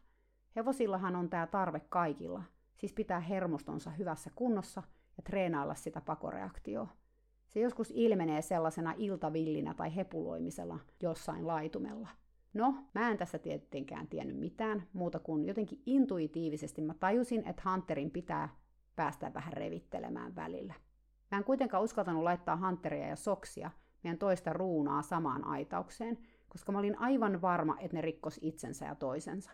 Hevosillahan 0.56 1.16
on 1.16 1.30
tämä 1.30 1.48
tarve 1.48 1.80
kaikilla, 1.80 2.44
siis 2.76 2.94
pitää 2.94 3.20
hermostonsa 3.20 3.90
hyvässä 3.90 4.32
kunnossa 4.36 4.84
ja 5.18 5.24
treenailla 5.24 5.76
sitä 5.76 6.02
pakoreaktioa. 6.02 6.88
Se 7.48 7.60
joskus 7.60 7.92
ilmenee 7.96 8.42
sellaisena 8.42 8.94
iltavillinä 8.98 9.74
tai 9.74 9.96
hepuloimisella 9.96 10.80
jossain 11.02 11.48
laitumella. 11.48 12.10
No, 12.54 12.76
mä 12.94 13.12
en 13.12 13.18
tässä 13.18 13.40
tietenkään 13.40 14.08
tiennyt 14.08 14.40
mitään, 14.40 14.88
muuta 14.94 15.20
kuin 15.20 15.46
jotenkin 15.46 15.82
intuitiivisesti 15.86 16.82
mä 16.82 16.94
tajusin, 16.94 17.48
että 17.48 17.70
Hunterin 17.70 18.12
pitää 18.12 18.50
päästä 18.96 19.34
vähän 19.34 19.54
revittelemään 19.54 20.36
välillä. 20.36 20.74
Mä 21.32 21.38
en 21.38 21.44
kuitenkaan 21.44 21.84
uskaltanut 21.84 22.24
laittaa 22.24 22.68
Hunteria 22.68 23.08
ja 23.08 23.16
Soksia, 23.16 23.72
meidän 24.04 24.18
toista 24.18 24.54
ruunaa 24.54 25.02
samaan 25.02 25.48
aitaukseen, 25.48 26.18
koska 26.50 26.72
mä 26.72 26.80
olin 26.80 27.00
aivan 27.00 27.42
varma, 27.42 27.78
että 27.80 27.98
ne 27.98 28.02
rikkos 28.02 28.40
itsensä 28.42 28.86
ja 28.86 28.96
toisensa. 28.96 29.52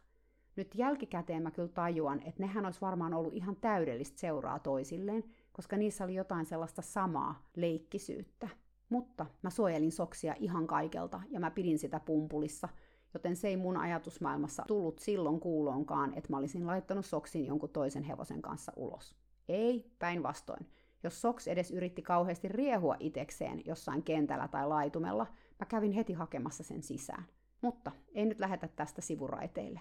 Nyt 0.55 0.75
jälkikäteen 0.75 1.43
mä 1.43 1.51
kyllä 1.51 1.69
tajuan, 1.69 2.19
että 2.19 2.43
nehän 2.43 2.65
olisi 2.65 2.81
varmaan 2.81 3.13
ollut 3.13 3.33
ihan 3.33 3.55
täydellistä 3.55 4.19
seuraa 4.19 4.59
toisilleen, 4.59 5.23
koska 5.51 5.77
niissä 5.77 6.03
oli 6.03 6.15
jotain 6.15 6.45
sellaista 6.45 6.81
samaa 6.81 7.47
leikkisyyttä. 7.55 8.49
Mutta 8.89 9.25
mä 9.41 9.49
suojelin 9.49 9.91
soksia 9.91 10.35
ihan 10.39 10.67
kaikelta 10.67 11.21
ja 11.29 11.39
mä 11.39 11.51
pidin 11.51 11.79
sitä 11.79 11.99
pumpulissa, 11.99 12.69
joten 13.13 13.35
se 13.35 13.47
ei 13.47 13.57
mun 13.57 13.77
ajatusmaailmassa 13.77 14.63
tullut 14.67 14.99
silloin 14.99 15.39
kuuloonkaan, 15.39 16.13
että 16.13 16.29
mä 16.29 16.37
olisin 16.37 16.67
laittanut 16.67 17.05
soksin 17.05 17.45
jonkun 17.45 17.69
toisen 17.69 18.03
hevosen 18.03 18.41
kanssa 18.41 18.71
ulos. 18.75 19.15
Ei, 19.49 19.91
päinvastoin. 19.99 20.67
Jos 21.03 21.21
Soks 21.21 21.47
edes 21.47 21.71
yritti 21.71 22.01
kauheasti 22.01 22.47
riehua 22.47 22.95
itekseen 22.99 23.61
jossain 23.65 24.03
kentällä 24.03 24.47
tai 24.47 24.67
laitumella, 24.67 25.27
mä 25.59 25.65
kävin 25.65 25.91
heti 25.91 26.13
hakemassa 26.13 26.63
sen 26.63 26.83
sisään. 26.83 27.25
Mutta 27.61 27.91
ei 28.13 28.25
nyt 28.25 28.39
lähetä 28.39 28.67
tästä 28.67 29.01
sivuraiteille. 29.01 29.79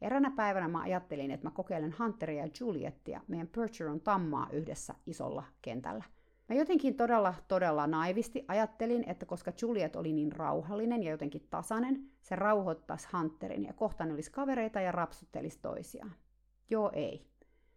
Eränä 0.00 0.30
päivänä 0.30 0.68
mä 0.68 0.80
ajattelin, 0.80 1.30
että 1.30 1.46
mä 1.46 1.50
kokeilen 1.50 1.94
Hunteria 1.98 2.44
ja 2.44 2.50
Juliettia, 2.60 3.20
meidän 3.28 3.48
Percheron 3.48 4.00
tammaa 4.00 4.48
yhdessä 4.52 4.94
isolla 5.06 5.44
kentällä. 5.62 6.04
Mä 6.48 6.56
jotenkin 6.56 6.96
todella, 6.96 7.34
todella 7.48 7.86
naivisti 7.86 8.44
ajattelin, 8.48 9.04
että 9.08 9.26
koska 9.26 9.52
Juliet 9.62 9.96
oli 9.96 10.12
niin 10.12 10.32
rauhallinen 10.32 11.02
ja 11.02 11.10
jotenkin 11.10 11.46
tasainen, 11.50 12.10
se 12.22 12.36
rauhoittaisi 12.36 13.08
Hunterin 13.12 13.64
ja 13.64 13.72
kohta 13.72 14.04
ne 14.04 14.14
olisi 14.14 14.32
kavereita 14.32 14.80
ja 14.80 14.92
rapsuttelisi 14.92 15.58
toisiaan. 15.62 16.12
Joo 16.70 16.90
ei. 16.94 17.26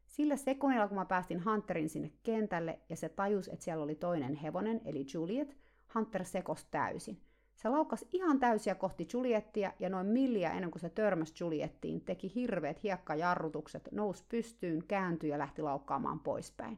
Sillä 0.06 0.36
sekunnilla, 0.36 0.88
kun 0.88 0.98
mä 0.98 1.06
päästin 1.06 1.46
Hunterin 1.46 1.90
sinne 1.90 2.12
kentälle 2.24 2.80
ja 2.90 2.96
se 2.96 3.10
tajus, 3.10 3.48
että 3.48 3.66
siellä 3.66 3.84
oli 3.84 3.96
toinen 3.96 4.36
hevonen, 4.36 4.82
eli 4.86 5.06
Juliet, 5.14 5.58
Hunter 5.96 6.26
sekosi 6.26 6.68
täysin. 6.72 7.22
Se 7.56 7.70
laukas 7.70 8.06
ihan 8.12 8.40
täysiä 8.40 8.76
kohti 8.76 9.08
Juliettia 9.14 9.74
ja 9.80 9.90
noin 9.90 10.08
milliä 10.08 10.52
ennen 10.52 10.72
kuin 10.72 10.82
se 10.82 10.90
törmäsi 10.90 11.34
Juliettiin, 11.40 12.02
teki 12.02 12.36
hirveät 12.36 12.84
hiekkajarrutukset, 12.84 13.90
nousi 13.92 14.26
pystyyn, 14.30 14.84
kääntyi 14.88 15.30
ja 15.30 15.40
lähti 15.40 15.62
laukkaamaan 15.62 16.20
poispäin. 16.20 16.78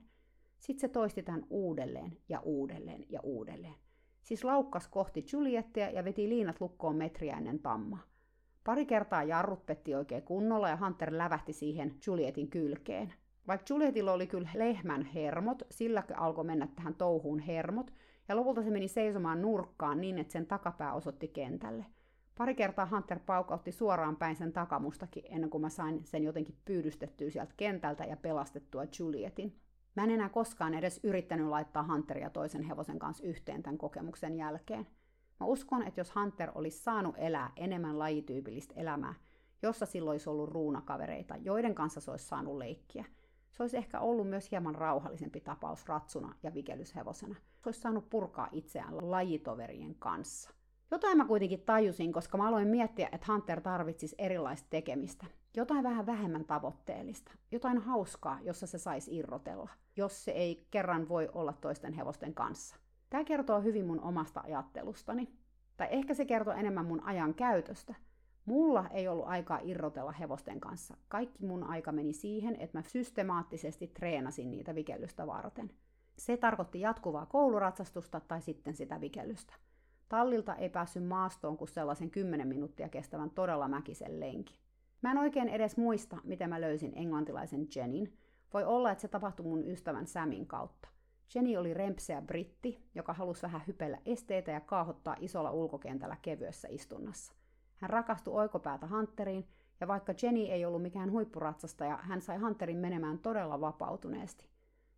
Sitten 0.60 0.82
se 0.82 0.88
toisti 0.88 1.24
tämän 1.24 1.46
uudelleen 1.50 2.18
ja 2.30 2.40
uudelleen 2.40 3.06
ja 3.10 3.20
uudelleen. 3.24 3.76
Siis 4.22 4.44
laukkas 4.44 4.88
kohti 4.88 5.26
Juliettia 5.34 5.90
ja 5.90 6.04
veti 6.04 6.30
liinat 6.30 6.62
lukkoon 6.62 6.96
metriä 6.96 7.38
ennen 7.38 7.60
tammaa. 7.60 8.04
Pari 8.64 8.86
kertaa 8.86 9.24
jarrut 9.24 9.66
petti 9.66 9.96
oikein 9.96 10.24
kunnolla 10.24 10.70
ja 10.70 10.78
Hunter 10.78 11.18
lävähti 11.18 11.54
siihen 11.54 11.96
Julietin 12.08 12.50
kylkeen. 12.50 13.14
Vaikka 13.48 13.66
Julietilla 13.70 14.14
oli 14.14 14.28
kyllä 14.28 14.50
lehmän 14.56 15.04
hermot, 15.04 15.64
sillä 15.72 16.04
alkoi 16.16 16.44
mennä 16.44 16.68
tähän 16.76 16.96
touhuun 16.96 17.40
hermot, 17.40 17.94
ja 18.28 18.36
lopulta 18.36 18.64
se 18.64 18.70
meni 18.70 18.88
seisomaan 18.88 19.42
nurkkaan 19.42 20.02
niin, 20.02 20.18
että 20.18 20.34
sen 20.34 20.46
takapää 20.46 20.94
osoitti 20.94 21.28
kentälle. 21.28 21.86
Pari 22.38 22.56
kertaa 22.56 22.86
Hunter 22.92 23.20
paukautti 23.26 23.72
suoraan 23.72 24.16
päin 24.16 24.36
sen 24.36 24.54
takamustakin, 24.54 25.24
ennen 25.30 25.50
kuin 25.50 25.62
mä 25.62 25.70
sain 25.70 26.02
sen 26.06 26.24
jotenkin 26.24 26.58
pyydystettyä 26.66 27.30
sieltä 27.30 27.54
kentältä 27.58 28.04
ja 28.04 28.18
pelastettua 28.18 28.84
Julietin. 29.00 29.60
Mä 29.96 30.04
en 30.04 30.12
enää 30.12 30.30
koskaan 30.30 30.74
edes 30.74 31.00
yrittänyt 31.04 31.48
laittaa 31.48 31.88
Hunteria 31.88 32.30
toisen 32.30 32.64
hevosen 32.64 33.00
kanssa 33.00 33.24
yhteen 33.24 33.64
tämän 33.64 33.78
kokemuksen 33.78 34.36
jälkeen. 34.36 34.88
Mä 35.40 35.46
uskon, 35.46 35.84
että 35.84 36.00
jos 36.00 36.16
Hunter 36.16 36.52
olisi 36.56 36.78
saanut 36.78 37.16
elää 37.18 37.52
enemmän 37.56 38.00
lajityypillistä 38.00 38.74
elämää, 38.78 39.14
jossa 39.62 39.86
silloin 39.86 40.14
olisi 40.14 40.30
ollut 40.30 40.50
ruunakavereita, 40.50 41.36
joiden 41.38 41.76
kanssa 41.76 42.02
se 42.02 42.12
olisi 42.12 42.26
saanut 42.26 42.58
leikkiä– 42.58 43.06
se 43.54 43.64
olisi 43.64 43.78
ehkä 43.78 44.00
ollut 44.00 44.30
myös 44.30 44.52
hieman 44.52 44.76
rauhallisempi 44.76 45.42
tapaus 45.42 45.88
ratsuna 45.88 46.36
ja 46.44 46.54
vikelyshevosena. 46.54 47.36
Se 47.36 47.70
olisi 47.70 47.80
saanut 47.80 48.10
purkaa 48.10 48.50
itseään 48.52 49.12
lajitoverien 49.12 49.96
kanssa. 49.96 50.50
Jotain 50.92 51.18
mä 51.18 51.26
kuitenkin 51.26 51.62
tajusin, 51.62 52.14
koska 52.14 52.38
mä 52.38 52.48
aloin 52.48 52.68
miettiä, 52.68 53.10
että 53.12 53.32
Hunter 53.32 53.62
tarvitsisi 53.62 54.16
erilaista 54.18 54.68
tekemistä. 54.70 55.26
Jotain 55.56 55.84
vähän 55.84 56.06
vähemmän 56.06 56.46
tavoitteellista. 56.46 57.32
Jotain 57.52 57.78
hauskaa, 57.78 58.40
jossa 58.42 58.68
se 58.68 58.78
saisi 58.78 59.16
irrotella, 59.16 59.70
jos 59.96 60.26
se 60.26 60.32
ei 60.32 60.68
kerran 60.72 61.10
voi 61.10 61.30
olla 61.34 61.54
toisten 61.54 61.94
hevosten 61.94 62.34
kanssa. 62.34 62.76
Tämä 63.10 63.24
kertoo 63.24 63.62
hyvin 63.62 63.86
mun 63.86 64.02
omasta 64.02 64.42
ajattelustani. 64.46 65.34
Tai 65.78 65.88
ehkä 65.92 66.14
se 66.14 66.26
kertoo 66.26 66.54
enemmän 66.54 66.86
mun 66.86 67.04
ajan 67.04 67.34
käytöstä– 67.34 67.96
Mulla 68.46 68.88
ei 68.90 69.08
ollut 69.08 69.28
aikaa 69.28 69.60
irrotella 69.64 70.12
hevosten 70.12 70.60
kanssa. 70.60 70.98
Kaikki 71.08 71.46
mun 71.46 71.64
aika 71.64 71.92
meni 71.92 72.14
siihen, 72.14 72.56
että 72.60 72.78
mä 72.78 72.84
systemaattisesti 72.88 73.88
treenasin 73.88 74.52
niitä 74.52 74.76
vikellystä 74.76 75.28
varten. 75.28 75.72
Se 76.18 76.38
tarkoitti 76.38 76.80
jatkuvaa 76.80 77.26
kouluratsastusta 77.26 78.20
tai 78.20 78.42
sitten 78.42 78.76
sitä 78.76 79.02
vikellystä. 79.02 79.54
Tallilta 80.10 80.56
ei 80.56 80.70
päässyt 80.70 81.08
maastoon 81.08 81.58
kuin 81.58 81.68
sellaisen 81.68 82.10
10 82.10 82.48
minuuttia 82.48 82.90
kestävän 82.90 83.30
todella 83.30 83.68
mäkisen 83.68 84.20
lenki. 84.20 84.60
Mä 85.02 85.12
en 85.12 85.18
oikein 85.18 85.50
edes 85.50 85.78
muista, 85.78 86.18
miten 86.24 86.50
mä 86.50 86.62
löysin 86.62 86.94
englantilaisen 86.96 87.68
Jenin. 87.76 88.18
Voi 88.54 88.64
olla, 88.64 88.92
että 88.92 89.02
se 89.02 89.08
tapahtui 89.08 89.46
mun 89.46 89.68
ystävän 89.68 90.08
Samin 90.08 90.48
kautta. 90.48 90.90
Jenny 91.36 91.56
oli 91.56 91.74
rempseä 91.74 92.22
britti, 92.22 92.84
joka 92.96 93.14
halusi 93.14 93.42
vähän 93.42 93.62
hypellä 93.68 93.98
esteitä 94.06 94.52
ja 94.52 94.60
kaahottaa 94.60 95.16
isolla 95.20 95.52
ulkokentällä 95.52 96.18
kevyessä 96.22 96.68
istunnassa. 96.72 97.34
Hän 97.84 97.90
rakastui 97.90 98.34
oikopäätä 98.34 98.88
Hunteriin, 98.88 99.48
ja 99.82 99.88
vaikka 99.88 100.14
Jenny 100.24 100.40
ei 100.40 100.66
ollut 100.66 100.82
mikään 100.82 101.12
huippuratsastaja, 101.12 102.00
hän 102.02 102.22
sai 102.22 102.38
Hunterin 102.38 102.78
menemään 102.78 103.20
todella 103.20 103.62
vapautuneesti. 103.62 104.46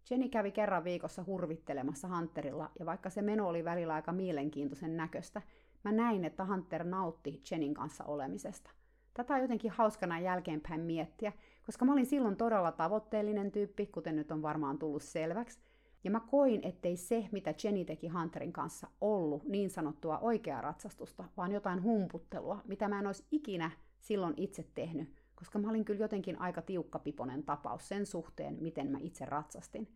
Jenny 0.09 0.29
kävi 0.29 0.51
kerran 0.51 0.83
viikossa 0.83 1.23
hurvittelemassa 1.27 2.07
Hunterilla, 2.07 2.71
ja 2.79 2.85
vaikka 2.85 3.09
se 3.09 3.21
meno 3.21 3.47
oli 3.47 3.65
välillä 3.65 3.93
aika 3.93 4.11
mielenkiintoisen 4.11 4.97
näköistä, 4.97 5.41
mä 5.83 5.91
näin, 5.91 6.25
että 6.25 6.45
Hunter 6.45 6.83
nautti 6.83 7.41
Jenin 7.51 7.73
kanssa 7.73 8.03
olemisesta. 8.03 8.71
Tätä 9.13 9.33
on 9.33 9.41
jotenkin 9.41 9.71
hauskana 9.71 10.19
jälkeenpäin 10.19 10.81
miettiä, 10.81 11.33
koska 11.65 11.85
mä 11.85 11.93
olin 11.93 12.05
silloin 12.05 12.37
todella 12.37 12.71
tavoitteellinen 12.71 13.51
tyyppi, 13.51 13.85
kuten 13.85 14.15
nyt 14.15 14.31
on 14.31 14.41
varmaan 14.41 14.77
tullut 14.77 15.03
selväksi, 15.03 15.59
ja 16.05 16.11
mä 16.11 16.19
koin, 16.19 16.59
ettei 16.63 16.97
se, 16.97 17.29
mitä 17.31 17.53
Jenny 17.63 17.85
teki 17.85 18.07
Hunterin 18.07 18.53
kanssa, 18.53 18.87
ollut 19.01 19.43
niin 19.43 19.69
sanottua 19.69 20.19
oikeaa 20.19 20.61
ratsastusta, 20.61 21.23
vaan 21.37 21.51
jotain 21.51 21.83
humputtelua, 21.83 22.61
mitä 22.65 22.87
mä 22.87 22.99
en 22.99 23.07
olisi 23.07 23.23
ikinä 23.31 23.71
silloin 23.99 24.33
itse 24.37 24.65
tehnyt, 24.75 25.15
koska 25.35 25.59
mä 25.59 25.69
olin 25.69 25.85
kyllä 25.85 25.99
jotenkin 25.99 26.41
aika 26.41 26.61
tiukkapiponen 26.61 27.43
tapaus 27.43 27.87
sen 27.87 28.05
suhteen, 28.05 28.57
miten 28.61 28.91
mä 28.91 28.97
itse 29.01 29.25
ratsastin. 29.25 29.87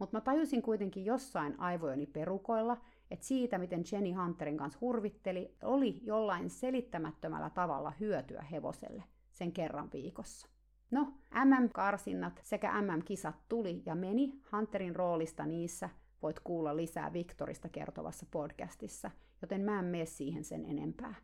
Mutta 0.00 0.16
mä 0.16 0.20
tajusin 0.20 0.62
kuitenkin 0.62 1.04
jossain 1.04 1.60
aivojeni 1.60 2.06
perukoilla, 2.06 2.76
että 3.10 3.26
siitä, 3.26 3.58
miten 3.58 3.84
Jenny 3.92 4.12
Hunterin 4.12 4.56
kanssa 4.56 4.78
hurvitteli, 4.80 5.54
oli 5.62 6.00
jollain 6.02 6.50
selittämättömällä 6.50 7.50
tavalla 7.50 7.92
hyötyä 8.00 8.42
hevoselle 8.42 9.04
sen 9.32 9.52
kerran 9.52 9.92
viikossa. 9.92 10.55
No, 10.90 11.12
MM-karsinnat 11.44 12.40
sekä 12.42 12.82
MM-kisat 12.82 13.34
tuli 13.48 13.82
ja 13.86 13.94
meni. 13.94 14.40
Hunterin 14.52 14.96
roolista 14.96 15.46
niissä 15.46 15.90
voit 16.22 16.40
kuulla 16.40 16.76
lisää 16.76 17.12
Viktorista 17.12 17.68
kertovassa 17.68 18.26
podcastissa, 18.30 19.10
joten 19.42 19.60
mä 19.60 19.78
en 19.78 19.84
mene 19.84 20.06
siihen 20.06 20.44
sen 20.44 20.64
enempää. 20.64 21.14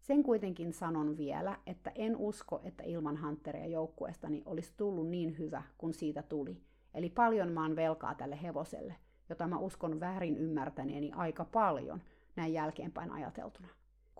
Sen 0.00 0.22
kuitenkin 0.22 0.72
sanon 0.72 1.16
vielä, 1.16 1.58
että 1.66 1.92
en 1.94 2.16
usko, 2.16 2.60
että 2.64 2.82
ilman 2.82 3.22
Hunteria 3.26 3.66
joukkueestani 3.66 4.42
olisi 4.46 4.72
tullut 4.76 5.08
niin 5.08 5.38
hyvä 5.38 5.62
kuin 5.78 5.94
siitä 5.94 6.22
tuli. 6.22 6.62
Eli 6.94 7.10
paljon 7.10 7.52
maan 7.52 7.76
velkaa 7.76 8.14
tälle 8.14 8.42
hevoselle, 8.42 8.96
jota 9.28 9.46
mä 9.46 9.58
uskon 9.58 10.00
väärin 10.00 10.36
ymmärtäneeni 10.36 11.12
aika 11.12 11.44
paljon 11.44 12.02
näin 12.36 12.52
jälkeenpäin 12.52 13.12
ajateltuna. 13.12 13.68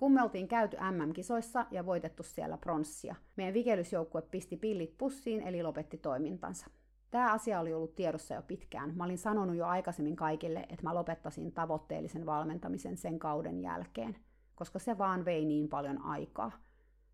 Kun 0.01 0.13
me 0.13 0.23
oltiin 0.23 0.49
käyty 0.49 0.77
MM-kisoissa 0.77 1.67
ja 1.71 1.87
voitettu 1.87 2.23
siellä 2.23 2.57
pronssia, 2.57 3.15
meidän 3.37 3.55
vikelysjoukkue 3.55 4.23
pisti 4.23 4.57
pillit 4.57 4.99
pussiin 4.99 5.43
eli 5.43 5.63
lopetti 5.63 5.99
toimintansa. 5.99 6.67
Tämä 7.11 7.33
asia 7.33 7.61
oli 7.61 7.75
ollut 7.75 7.95
tiedossa 7.95 8.35
jo 8.35 8.43
pitkään. 8.43 8.97
Mä 8.97 9.05
olin 9.05 9.19
sanonut 9.19 9.57
jo 9.57 9.67
aikaisemmin 9.67 10.17
kaikille, 10.17 10.61
että 10.61 10.83
mä 10.83 10.95
lopettaisin 10.95 11.53
tavoitteellisen 11.53 12.27
valmentamisen 12.27 12.97
sen 12.97 13.19
kauden 13.19 13.61
jälkeen, 13.61 14.17
koska 14.55 14.79
se 14.79 14.99
vaan 14.99 15.25
vei 15.25 15.45
niin 15.45 15.69
paljon 15.69 16.05
aikaa. 16.05 16.53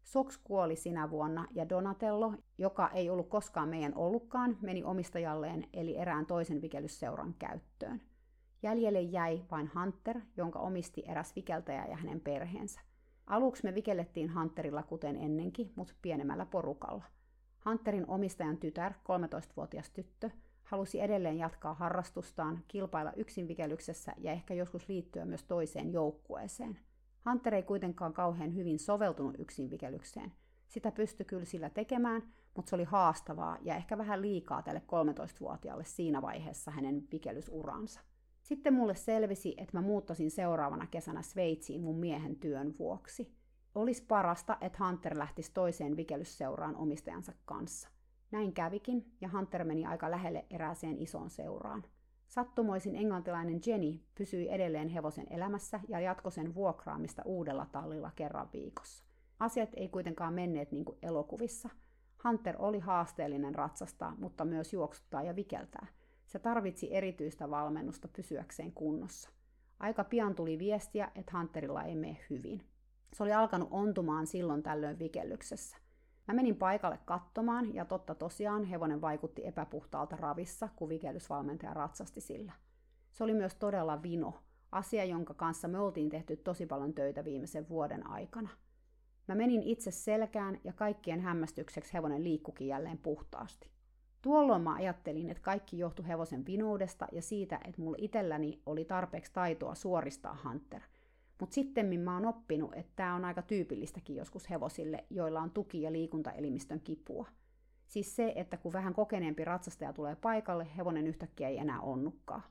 Sox 0.02 0.38
kuoli 0.44 0.76
sinä 0.76 1.10
vuonna 1.10 1.46
ja 1.54 1.68
Donatello, 1.68 2.32
joka 2.58 2.88
ei 2.88 3.10
ollut 3.10 3.28
koskaan 3.28 3.68
meidän 3.68 3.94
ollutkaan, 3.94 4.58
meni 4.62 4.84
omistajalleen 4.84 5.66
eli 5.72 5.96
erään 5.96 6.26
toisen 6.26 6.62
vikelysseuran 6.62 7.34
käyttöön. 7.38 8.00
Jäljelle 8.66 9.00
jäi 9.00 9.42
vain 9.50 9.70
Hunter, 9.74 10.20
jonka 10.36 10.58
omisti 10.58 11.04
eräs 11.06 11.36
vikeltäjä 11.36 11.86
ja 11.86 11.96
hänen 11.96 12.20
perheensä. 12.20 12.80
Aluksi 13.26 13.64
me 13.64 13.74
vikellettiin 13.74 14.34
Hunterilla 14.34 14.82
kuten 14.82 15.16
ennenkin, 15.16 15.72
mutta 15.76 15.94
pienemmällä 16.02 16.46
porukalla. 16.46 17.04
Hunterin 17.68 18.04
omistajan 18.08 18.56
tytär, 18.56 18.92
13-vuotias 18.92 19.90
tyttö, 19.90 20.30
halusi 20.62 21.00
edelleen 21.00 21.38
jatkaa 21.38 21.74
harrastustaan, 21.74 22.64
kilpailla 22.68 23.12
yksinvikelyksessä 23.12 24.12
ja 24.18 24.32
ehkä 24.32 24.54
joskus 24.54 24.88
liittyä 24.88 25.24
myös 25.24 25.44
toiseen 25.44 25.92
joukkueeseen. 25.92 26.78
Hunter 27.30 27.54
ei 27.54 27.62
kuitenkaan 27.62 28.12
kauhean 28.12 28.54
hyvin 28.54 28.78
soveltunut 28.78 29.34
yksinvikelykseen. 29.38 30.32
Sitä 30.68 30.92
pystyi 30.92 31.26
kyllä 31.26 31.44
sillä 31.44 31.70
tekemään, 31.70 32.22
mutta 32.56 32.70
se 32.70 32.74
oli 32.76 32.84
haastavaa 32.84 33.58
ja 33.62 33.76
ehkä 33.76 33.98
vähän 33.98 34.22
liikaa 34.22 34.62
tälle 34.62 34.82
13-vuotiaalle 34.86 35.84
siinä 35.84 36.22
vaiheessa 36.22 36.70
hänen 36.70 37.08
vikelysuransa. 37.12 38.00
Sitten 38.46 38.74
mulle 38.74 38.94
selvisi, 38.94 39.54
että 39.56 39.76
mä 39.76 39.82
muuttasin 39.82 40.30
seuraavana 40.30 40.86
kesänä 40.86 41.22
Sveitsiin 41.22 41.82
mun 41.82 41.98
miehen 41.98 42.36
työn 42.36 42.74
vuoksi. 42.78 43.34
Olisi 43.74 44.04
parasta, 44.08 44.56
että 44.60 44.84
Hunter 44.84 45.18
lähtisi 45.18 45.52
toiseen 45.54 45.96
vikellysseuraan 45.96 46.76
omistajansa 46.76 47.32
kanssa. 47.44 47.88
Näin 48.30 48.52
kävikin, 48.52 49.12
ja 49.20 49.28
Hunter 49.28 49.64
meni 49.64 49.86
aika 49.86 50.10
lähelle 50.10 50.46
erääseen 50.50 50.98
isoon 50.98 51.30
seuraan. 51.30 51.84
Sattumoisin 52.26 52.96
englantilainen 52.96 53.60
Jenny 53.66 54.00
pysyi 54.14 54.48
edelleen 54.48 54.88
hevosen 54.88 55.26
elämässä 55.30 55.80
ja 55.88 56.00
jatkoi 56.00 56.32
sen 56.32 56.54
vuokraamista 56.54 57.22
uudella 57.24 57.66
tallilla 57.72 58.10
kerran 58.16 58.48
viikossa. 58.52 59.04
Asiat 59.38 59.70
ei 59.76 59.88
kuitenkaan 59.88 60.34
menneet 60.34 60.72
niin 60.72 60.84
kuin 60.84 60.98
elokuvissa. 61.02 61.68
Hunter 62.24 62.56
oli 62.58 62.78
haasteellinen 62.78 63.54
ratsastaa, 63.54 64.14
mutta 64.18 64.44
myös 64.44 64.72
juoksuttaa 64.72 65.22
ja 65.22 65.36
vikeltää. 65.36 65.86
Se 66.36 66.40
tarvitsi 66.40 66.94
erityistä 66.94 67.50
valmennusta 67.50 68.08
pysyäkseen 68.08 68.72
kunnossa. 68.72 69.30
Aika 69.80 70.04
pian 70.04 70.34
tuli 70.34 70.58
viestiä, 70.58 71.10
että 71.14 71.38
Hunterilla 71.38 71.82
ei 71.82 71.96
mene 71.96 72.18
hyvin. 72.30 72.62
Se 73.12 73.22
oli 73.22 73.32
alkanut 73.32 73.68
ontumaan 73.70 74.26
silloin 74.26 74.62
tällöin 74.62 74.98
vikellyksessä. 74.98 75.76
Mä 76.28 76.34
menin 76.34 76.56
paikalle 76.56 76.98
katsomaan 77.04 77.74
ja 77.74 77.84
totta 77.84 78.14
tosiaan 78.14 78.64
hevonen 78.64 79.00
vaikutti 79.00 79.46
epäpuhtaalta 79.46 80.16
ravissa, 80.16 80.68
kun 80.76 80.88
vikellysvalmentaja 80.88 81.74
ratsasti 81.74 82.20
sillä. 82.20 82.52
Se 83.12 83.24
oli 83.24 83.34
myös 83.34 83.54
todella 83.54 84.02
vino, 84.02 84.34
asia 84.72 85.04
jonka 85.04 85.34
kanssa 85.34 85.68
me 85.68 85.78
oltiin 85.78 86.10
tehty 86.10 86.36
tosi 86.36 86.66
paljon 86.66 86.94
töitä 86.94 87.24
viimeisen 87.24 87.68
vuoden 87.68 88.06
aikana. 88.06 88.48
Mä 89.28 89.34
menin 89.34 89.62
itse 89.62 89.90
selkään 89.90 90.60
ja 90.64 90.72
kaikkien 90.72 91.20
hämmästykseksi 91.20 91.94
hevonen 91.94 92.24
liikkukin 92.24 92.68
jälleen 92.68 92.98
puhtaasti. 92.98 93.75
Tuolloin 94.26 94.62
mä 94.62 94.74
ajattelin, 94.74 95.30
että 95.30 95.42
kaikki 95.42 95.78
johtui 95.78 96.08
hevosen 96.08 96.46
vinuudesta 96.46 97.06
ja 97.12 97.22
siitä, 97.22 97.60
että 97.64 97.82
mulla 97.82 97.96
itselläni 98.00 98.60
oli 98.66 98.84
tarpeeksi 98.84 99.32
taitoa 99.32 99.74
suoristaa 99.74 100.38
Hunter– 100.44 100.80
mutta 101.40 101.54
sitten 101.54 102.00
mä 102.00 102.14
oon 102.14 102.26
oppinut, 102.26 102.74
että 102.74 102.92
tämä 102.96 103.14
on 103.14 103.24
aika 103.24 103.42
tyypillistäkin 103.42 104.16
joskus 104.16 104.50
hevosille, 104.50 105.04
joilla 105.10 105.40
on 105.40 105.50
tuki- 105.50 105.82
ja 105.82 105.92
liikuntaelimistön 105.92 106.80
kipua. 106.80 107.26
Siis 107.86 108.16
se, 108.16 108.32
että 108.36 108.56
kun 108.56 108.72
vähän 108.72 108.94
kokeneempi 108.94 109.44
ratsastaja 109.44 109.92
tulee 109.92 110.16
paikalle, 110.16 110.66
hevonen 110.76 111.06
yhtäkkiä 111.06 111.48
ei 111.48 111.58
enää 111.58 111.80
onnukkaa. 111.80 112.42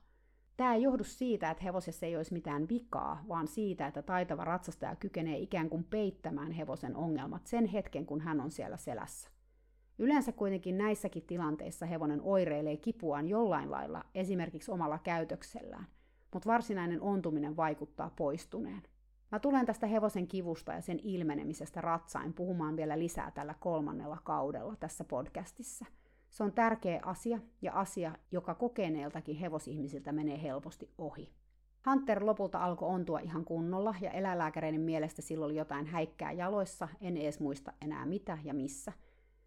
Tämä 0.56 0.74
ei 0.74 0.82
johdu 0.82 1.04
siitä, 1.04 1.50
että 1.50 1.64
hevosessa 1.64 2.06
ei 2.06 2.16
olisi 2.16 2.32
mitään 2.32 2.68
vikaa, 2.68 3.24
vaan 3.28 3.48
siitä, 3.48 3.86
että 3.86 4.02
taitava 4.02 4.44
ratsastaja 4.44 4.96
kykenee 4.96 5.38
ikään 5.38 5.68
kuin 5.68 5.84
peittämään 5.84 6.52
hevosen 6.52 6.96
ongelmat 6.96 7.46
sen 7.46 7.66
hetken, 7.66 8.06
kun 8.06 8.20
hän 8.20 8.40
on 8.40 8.50
siellä 8.50 8.76
selässä. 8.76 9.35
Yleensä 9.98 10.32
kuitenkin 10.32 10.78
näissäkin 10.78 11.22
tilanteissa 11.22 11.86
hevonen 11.86 12.20
oireilee 12.22 12.76
kipuaan 12.76 13.28
jollain 13.28 13.70
lailla, 13.70 14.04
esimerkiksi 14.14 14.70
omalla 14.70 14.98
käytöksellään 14.98 15.86
mutta 16.36 16.50
varsinainen 16.50 17.00
ontuminen 17.00 17.56
vaikuttaa 17.56 18.10
poistuneen. 18.16 18.82
Mä 19.32 19.38
tulen 19.38 19.66
tästä 19.66 19.86
hevosen 19.86 20.26
kivusta 20.26 20.72
ja 20.72 20.80
sen 20.80 21.00
ilmenemisestä 21.02 21.80
ratsain 21.80 22.32
puhumaan 22.32 22.76
vielä 22.76 22.98
lisää 22.98 23.30
tällä 23.30 23.54
kolmannella 23.60 24.18
kaudella 24.24 24.76
tässä 24.76 25.04
podcastissa. 25.04 25.86
Se 26.30 26.44
on 26.44 26.52
tärkeä 26.52 27.00
asia 27.04 27.38
ja 27.62 27.72
asia, 27.72 28.12
joka 28.32 28.54
kokeneeltakin 28.54 29.36
hevosihmisiltä 29.36 30.12
menee 30.12 30.42
helposti 30.42 30.90
ohi. 30.98 31.32
Hunter 31.90 32.26
lopulta 32.26 32.64
alkoi 32.64 32.88
ontua 32.88 33.20
ihan 33.20 33.44
kunnolla 33.44 33.94
ja 34.00 34.10
eläinlääkäreiden 34.10 34.80
mielestä 34.80 35.22
silloin 35.22 35.50
oli 35.50 35.58
jotain 35.58 35.86
häikkää 35.86 36.32
jaloissa, 36.32 36.88
en 37.00 37.16
edes 37.16 37.40
muista 37.40 37.72
enää 37.80 38.06
mitä 38.06 38.38
ja 38.44 38.54
missä. 38.54 38.92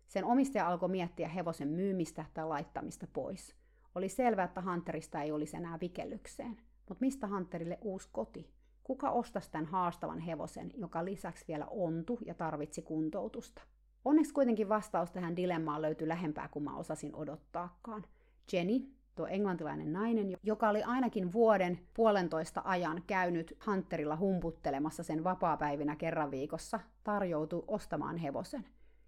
Sen 0.10 0.26
omistaja 0.26 0.68
alkoi 0.68 0.90
miettiä 0.90 1.28
hevosen 1.28 1.68
myymistä 1.68 2.26
tai 2.34 2.48
laittamista 2.48 3.08
pois. 3.14 3.56
Oli 3.96 4.10
selvää, 4.10 4.46
että 4.46 4.62
Hunterista 4.62 5.22
ei 5.22 5.32
olisi 5.32 5.58
enää 5.58 5.78
vikellykseen. 5.82 6.58
Mutta 6.90 7.02
mistä 7.06 7.28
Hunterille 7.28 7.78
uusi 7.82 8.10
koti? 8.12 8.50
Kuka 8.84 9.10
ostaisi 9.10 9.52
tämän 9.52 9.66
haastavan 9.66 10.20
hevosen, 10.20 10.72
joka 10.78 11.06
lisäksi 11.06 11.46
vielä 11.48 11.66
ontu 11.66 12.20
ja 12.26 12.34
tarvitsi 12.34 12.82
kuntoutusta? 12.82 13.62
Onneksi 14.06 14.34
kuitenkin 14.34 14.70
vastaus 14.70 15.12
tähän 15.12 15.36
dilemmaan 15.36 15.82
löytyi 15.82 16.08
lähempää 16.08 16.48
kuin 16.48 16.64
mä 16.64 16.78
osasin 16.78 17.16
odottaakaan. 17.16 18.06
Jenny, 18.54 18.80
tuo 19.16 19.28
englantilainen 19.28 19.94
nainen, 19.94 20.38
joka 20.44 20.70
oli 20.70 20.84
ainakin 20.84 21.34
vuoden 21.34 21.80
puolentoista 21.94 22.62
ajan 22.66 23.04
käynyt 23.08 23.58
Hunterilla 23.68 24.18
humputtelemassa 24.18 25.04
sen 25.04 25.24
vapaapäivinä 25.24 25.96
kerran 25.96 26.32
viikossa, 26.32 26.80
tarjoutui 27.04 27.64
ostamaan 27.68 28.18
hevosen. 28.18 28.66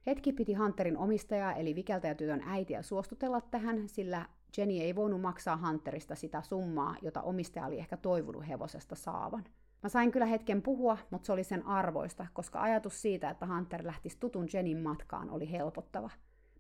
Hetki 0.07 0.33
piti 0.33 0.53
Hunterin 0.53 0.97
omistajaa 0.97 1.53
eli 1.53 1.75
vikeltäjätytön 1.75 2.41
äitiä 2.45 2.81
suostutella 2.81 3.41
tähän, 3.41 3.89
sillä 3.89 4.25
Jenny 4.57 4.73
ei 4.73 4.95
voinut 4.95 5.21
maksaa 5.21 5.57
Hunterista 5.67 6.15
sitä 6.15 6.41
summaa, 6.41 6.95
jota 7.01 7.21
omistaja 7.21 7.65
oli 7.65 7.79
ehkä 7.79 7.97
toivonut 7.97 8.47
hevosesta 8.47 8.95
saavan. 8.95 9.43
Mä 9.83 9.89
sain 9.89 10.11
kyllä 10.11 10.25
hetken 10.25 10.61
puhua, 10.61 10.97
mutta 11.09 11.25
se 11.25 11.31
oli 11.31 11.43
sen 11.43 11.65
arvoista, 11.65 12.27
koska 12.33 12.61
ajatus 12.61 13.01
siitä, 13.01 13.29
että 13.29 13.45
Hunter 13.45 13.85
lähtisi 13.85 14.17
tutun 14.19 14.47
Jenin 14.53 14.77
matkaan, 14.77 15.29
oli 15.29 15.51
helpottava. 15.51 16.09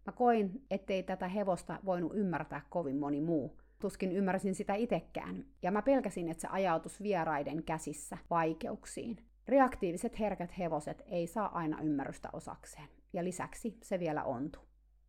Mä 0.05 0.11
koin, 0.13 0.65
ettei 0.71 1.03
tätä 1.03 1.27
hevosta 1.27 1.79
voinut 1.85 2.11
ymmärtää 2.15 2.61
kovin 2.69 2.99
moni 2.99 3.21
muu. 3.21 3.57
Tuskin 3.79 4.11
ymmärsin 4.11 4.55
sitä 4.55 4.73
itekään, 4.75 5.45
ja 5.61 5.71
mä 5.71 5.81
pelkäsin, 5.81 6.29
että 6.29 6.41
se 6.41 6.47
ajautus 6.51 7.01
vieraiden 7.03 7.63
käsissä 7.63 8.17
vaikeuksiin. 8.29 9.17
Reaktiiviset 9.47 10.19
herkät 10.19 10.57
hevoset 10.57 11.03
ei 11.05 11.27
saa 11.27 11.57
aina 11.57 11.81
ymmärrystä 11.81 12.29
osakseen, 12.33 12.87
ja 13.13 13.23
lisäksi 13.23 13.77
se 13.83 13.99
vielä 13.99 14.23
ontuu. 14.23 14.63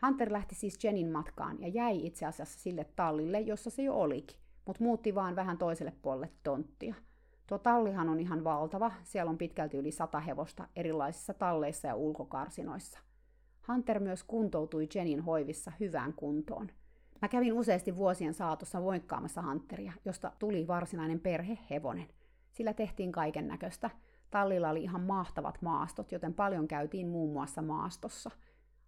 Hunter 0.07 0.33
lähti 0.33 0.55
siis 0.55 0.85
Jenin 0.85 1.11
matkaan 1.11 1.61
ja 1.61 1.69
jäi 1.69 2.07
itse 2.07 2.27
asiassa 2.27 2.61
sille 2.61 2.87
tallille, 2.97 3.41
jossa 3.41 3.71
se 3.71 3.83
jo 3.83 3.95
olikin, 3.95 4.39
mutta 4.67 4.85
muutti 4.85 5.15
vaan 5.15 5.37
vähän 5.37 5.59
toiselle 5.59 5.93
puolelle 6.03 6.31
tonttia. 6.43 6.95
Tuo 7.47 7.59
tallihan 7.59 8.09
on 8.09 8.21
ihan 8.21 8.45
valtava, 8.45 8.93
siellä 9.03 9.31
on 9.31 9.39
pitkälti 9.39 9.77
yli 9.77 9.91
sata 9.91 10.21
hevosta 10.21 10.69
erilaisissa 10.77 11.35
talleissa 11.35 11.89
ja 11.89 11.95
ulkokarsinoissa. 11.95 12.99
Hunter 13.69 14.01
myös 14.01 14.25
kuntoutui 14.25 14.89
Jenin 14.95 15.21
hoivissa 15.21 15.73
hyvään 15.81 16.13
kuntoon. 16.13 16.71
Mä 17.23 17.29
kävin 17.29 17.53
useasti 17.53 17.97
vuosien 17.97 18.35
saatossa 18.35 18.83
voikkaamassa 18.83 19.43
Hunteria, 19.43 19.93
josta 20.05 20.33
tuli 20.39 20.67
varsinainen 20.67 21.21
perhehevonen. 21.21 22.09
Sillä 22.53 22.73
tehtiin 22.75 23.13
kaiken 23.13 23.49
näköistä. 23.49 23.91
Tallilla 24.33 24.71
oli 24.71 24.83
ihan 24.83 25.01
mahtavat 25.01 25.63
maastot, 25.63 26.13
joten 26.13 26.35
paljon 26.35 26.69
käytiin 26.69 27.09
muun 27.09 27.33
muassa 27.33 27.63
maastossa– 27.63 28.31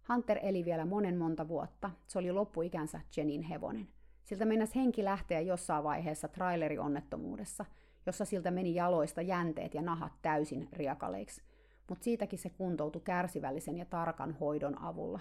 Hunter 0.09 0.39
eli 0.41 0.65
vielä 0.65 0.85
monen 0.85 1.17
monta 1.17 1.47
vuotta. 1.47 1.91
Se 2.07 2.19
oli 2.19 2.31
loppuikänsä 2.31 2.99
Jenin 3.17 3.41
hevonen. 3.41 3.87
Siltä 4.23 4.45
mennäs 4.45 4.75
henki 4.75 5.03
lähteä 5.03 5.41
jossain 5.41 5.83
vaiheessa 5.83 6.27
trailerionettomuudessa, 6.27 7.65
jossa 8.05 8.25
siltä 8.25 8.51
meni 8.51 8.75
jaloista 8.75 9.21
jänteet 9.21 9.73
ja 9.73 9.81
nahat 9.81 10.11
täysin 10.21 10.69
riakaleiksi, 10.73 11.41
mutta 11.89 12.03
siitäkin 12.03 12.39
se 12.39 12.49
kuntoutui 12.49 13.01
kärsivällisen 13.05 13.77
ja 13.77 13.85
tarkan 13.85 14.37
hoidon 14.39 14.81
avulla. 14.81 15.19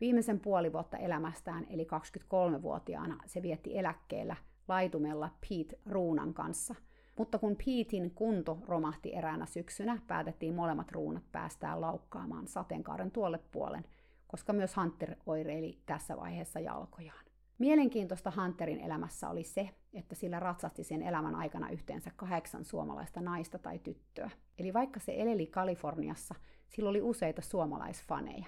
Viimeisen 0.00 0.40
puoli 0.40 0.72
vuotta 0.72 0.96
elämästään, 0.96 1.66
eli 1.70 1.84
23-vuotiaana, 1.84 3.18
se 3.26 3.42
vietti 3.42 3.78
eläkkeellä 3.78 4.36
laitumella 4.68 5.30
Pete 5.40 5.78
Ruunan 5.86 6.34
kanssa. 6.34 6.74
Mutta 7.18 7.38
kun 7.38 7.56
Petein 7.56 8.10
kunto 8.10 8.58
romahti 8.66 9.14
eräänä 9.14 9.46
syksynä, 9.46 9.98
päätettiin 10.06 10.54
molemmat 10.54 10.92
ruunat 10.92 11.32
päästää 11.32 11.80
laukkaamaan 11.80 12.48
sateenkaaren 12.48 13.10
tuolle 13.10 13.38
puolen, 13.38 13.84
koska 14.26 14.52
myös 14.52 14.76
Hunter 14.76 15.16
oireili 15.26 15.78
tässä 15.86 16.16
vaiheessa 16.16 16.60
jalkojaan. 16.60 17.24
Mielenkiintoista 17.58 18.32
Hunterin 18.42 18.80
elämässä 18.80 19.28
oli 19.28 19.42
se, 19.42 19.70
että 19.92 20.14
sillä 20.14 20.40
ratsasti 20.40 20.84
sen 20.84 21.02
elämän 21.02 21.34
aikana 21.34 21.70
yhteensä 21.70 22.10
kahdeksan 22.16 22.64
suomalaista 22.64 23.20
naista 23.20 23.58
tai 23.58 23.78
tyttöä. 23.78 24.30
Eli 24.58 24.72
vaikka 24.72 25.00
se 25.00 25.14
eleli 25.16 25.46
Kaliforniassa, 25.46 26.34
sillä 26.68 26.90
oli 26.90 27.02
useita 27.02 27.42
suomalaisfaneja. 27.42 28.46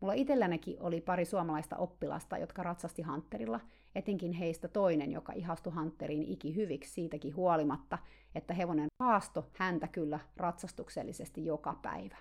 Mulla 0.00 0.12
itsellänikin 0.12 0.76
oli 0.80 1.00
pari 1.00 1.24
suomalaista 1.24 1.76
oppilasta, 1.76 2.38
jotka 2.38 2.62
ratsasti 2.62 3.02
Hunterilla, 3.02 3.60
etenkin 3.94 4.32
heistä 4.32 4.68
toinen, 4.68 5.12
joka 5.12 5.32
ihastui 5.32 5.72
Hunteriin 5.72 6.24
iki 6.24 6.54
hyviksi 6.54 6.90
siitäkin 6.90 7.36
huolimatta, 7.36 7.98
että 8.34 8.54
hevonen 8.54 8.86
haasto 9.02 9.48
häntä 9.52 9.88
kyllä 9.88 10.20
ratsastuksellisesti 10.36 11.46
joka 11.46 11.78
päivä. 11.82 12.16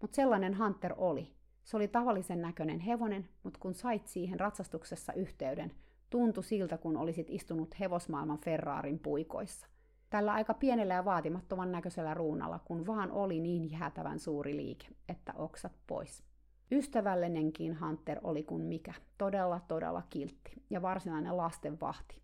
Mutta 0.00 0.14
sellainen 0.14 0.58
Hunter 0.58 0.94
oli, 0.96 1.34
se 1.64 1.76
oli 1.76 1.88
tavallisen 1.88 2.42
näköinen 2.42 2.80
hevonen, 2.80 3.28
mutta 3.42 3.60
kun 3.60 3.74
sait 3.74 4.06
siihen 4.06 4.40
ratsastuksessa 4.40 5.12
yhteyden, 5.12 5.72
tuntui 6.10 6.44
siltä, 6.44 6.78
kun 6.78 6.96
olisit 6.96 7.26
istunut 7.30 7.80
hevosmaailman 7.80 8.38
Ferrarin 8.38 8.98
puikoissa. 8.98 9.66
Tällä 10.10 10.32
aika 10.32 10.54
pienellä 10.54 10.94
ja 10.94 11.04
vaatimattoman 11.04 11.72
näköisellä 11.72 12.14
ruunalla, 12.14 12.58
kun 12.58 12.86
vaan 12.86 13.10
oli 13.10 13.40
niin 13.40 13.70
jäätävän 13.70 14.18
suuri 14.18 14.56
liike, 14.56 14.86
että 15.08 15.32
oksat 15.36 15.72
pois. 15.86 16.33
Ystävällinenkin 16.72 17.80
Hunter 17.80 18.20
oli 18.22 18.42
kuin 18.42 18.62
mikä, 18.62 18.94
todella 19.18 19.60
todella 19.60 20.02
kiltti 20.10 20.62
ja 20.70 20.82
varsinainen 20.82 21.36
lasten 21.36 21.80
vahti. 21.80 22.22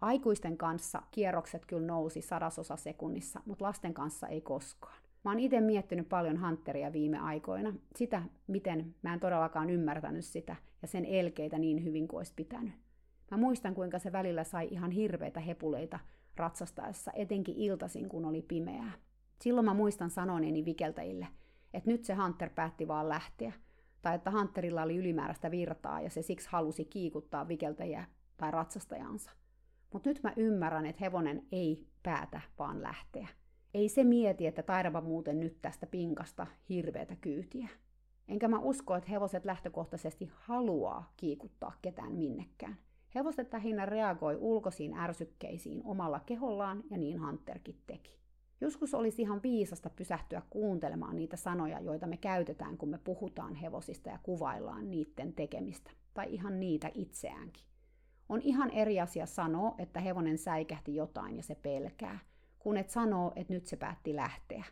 Aikuisten 0.00 0.56
kanssa 0.56 1.02
kierrokset 1.10 1.66
kyllä 1.66 1.86
nousi 1.86 2.20
sadasosa 2.20 2.76
sekunnissa, 2.76 3.40
mutta 3.46 3.64
lasten 3.64 3.94
kanssa 3.94 4.26
ei 4.26 4.40
koskaan. 4.40 4.98
Mä 5.24 5.30
oon 5.30 5.40
itse 5.40 5.60
miettinyt 5.60 6.08
paljon 6.08 6.46
Hunteria 6.46 6.92
viime 6.92 7.18
aikoina, 7.18 7.72
sitä, 7.96 8.22
miten 8.46 8.94
mä 9.02 9.14
en 9.14 9.20
todellakaan 9.20 9.70
ymmärtänyt 9.70 10.24
sitä 10.24 10.56
ja 10.82 10.88
sen 10.88 11.04
elkeitä 11.04 11.58
niin 11.58 11.84
hyvin 11.84 12.08
kuin 12.08 12.18
olisi 12.18 12.32
pitänyt. 12.36 12.74
Mä 13.30 13.36
muistan, 13.36 13.74
kuinka 13.74 13.98
se 13.98 14.12
välillä 14.12 14.44
sai 14.44 14.68
ihan 14.70 14.90
hirveitä 14.90 15.40
hepuleita 15.40 15.98
ratsastaessa, 16.36 17.12
etenkin 17.14 17.56
iltasin, 17.56 18.08
kun 18.08 18.24
oli 18.24 18.42
pimeää. 18.42 18.92
Silloin 19.40 19.64
mä 19.64 19.74
muistan 19.74 20.10
sanoneeni 20.10 20.64
vikeltäjille, 20.64 21.26
että 21.74 21.90
nyt 21.90 22.04
se 22.04 22.14
Hunter 22.14 22.50
päätti 22.50 22.88
vaan 22.88 23.08
lähteä, 23.08 23.52
tai 24.06 24.14
että 24.14 24.30
Hunterilla 24.30 24.82
oli 24.82 24.96
ylimääräistä 24.96 25.50
virtaa 25.50 26.00
ja 26.00 26.10
se 26.10 26.22
siksi 26.22 26.48
halusi 26.50 26.84
kiikuttaa 26.84 27.48
vikeltäjä 27.48 28.04
tai 28.36 28.50
ratsastajansa. 28.50 29.30
Mutta 29.92 30.08
nyt 30.08 30.22
mä 30.22 30.32
ymmärrän, 30.36 30.86
että 30.86 31.04
hevonen 31.04 31.46
ei 31.52 31.86
päätä 32.02 32.40
vaan 32.58 32.82
lähteä. 32.82 33.28
Ei 33.74 33.88
se 33.88 34.04
mieti, 34.04 34.46
että 34.46 34.62
taidapa 34.62 35.00
muuten 35.00 35.40
nyt 35.40 35.62
tästä 35.62 35.86
pinkasta 35.86 36.46
hirveätä 36.68 37.16
kyytiä. 37.16 37.68
Enkä 38.28 38.48
mä 38.48 38.58
usko, 38.58 38.94
että 38.94 39.10
hevoset 39.10 39.44
lähtökohtaisesti 39.44 40.30
haluaa 40.34 41.12
kiikuttaa 41.16 41.72
ketään 41.82 42.12
minnekään. 42.12 42.76
Hevoset 43.14 43.52
lähinnä 43.52 43.86
reagoi 43.86 44.36
ulkoisiin 44.36 44.94
ärsykkeisiin 44.94 45.82
omalla 45.84 46.20
kehollaan 46.20 46.82
ja 46.90 46.98
niin 46.98 47.26
Hunterkin 47.26 47.82
teki. 47.86 48.18
Joskus 48.60 48.94
olisi 48.94 49.22
ihan 49.22 49.42
viisasta 49.42 49.90
pysähtyä 49.90 50.42
kuuntelemaan 50.50 51.16
niitä 51.16 51.36
sanoja, 51.36 51.80
joita 51.80 52.06
me 52.06 52.16
käytetään, 52.16 52.76
kun 52.76 52.88
me 52.88 52.98
puhutaan 52.98 53.54
hevosista 53.54 54.08
ja 54.08 54.18
kuvaillaan 54.22 54.90
niiden 54.90 55.32
tekemistä, 55.32 55.90
tai 56.14 56.34
ihan 56.34 56.60
niitä 56.60 56.90
itseäänkin. 56.94 57.64
On 58.28 58.42
ihan 58.42 58.70
eri 58.70 59.00
asia 59.00 59.26
sanoa, 59.26 59.74
että 59.78 60.00
hevonen 60.00 60.38
säikähti 60.38 60.94
jotain 60.94 61.36
ja 61.36 61.42
se 61.42 61.54
pelkää, 61.54 62.18
kun 62.58 62.76
et 62.76 62.90
sanoo, 62.90 63.32
että 63.36 63.52
nyt 63.52 63.66
se 63.66 63.76
päätti 63.76 64.16
lähteä. 64.16 64.64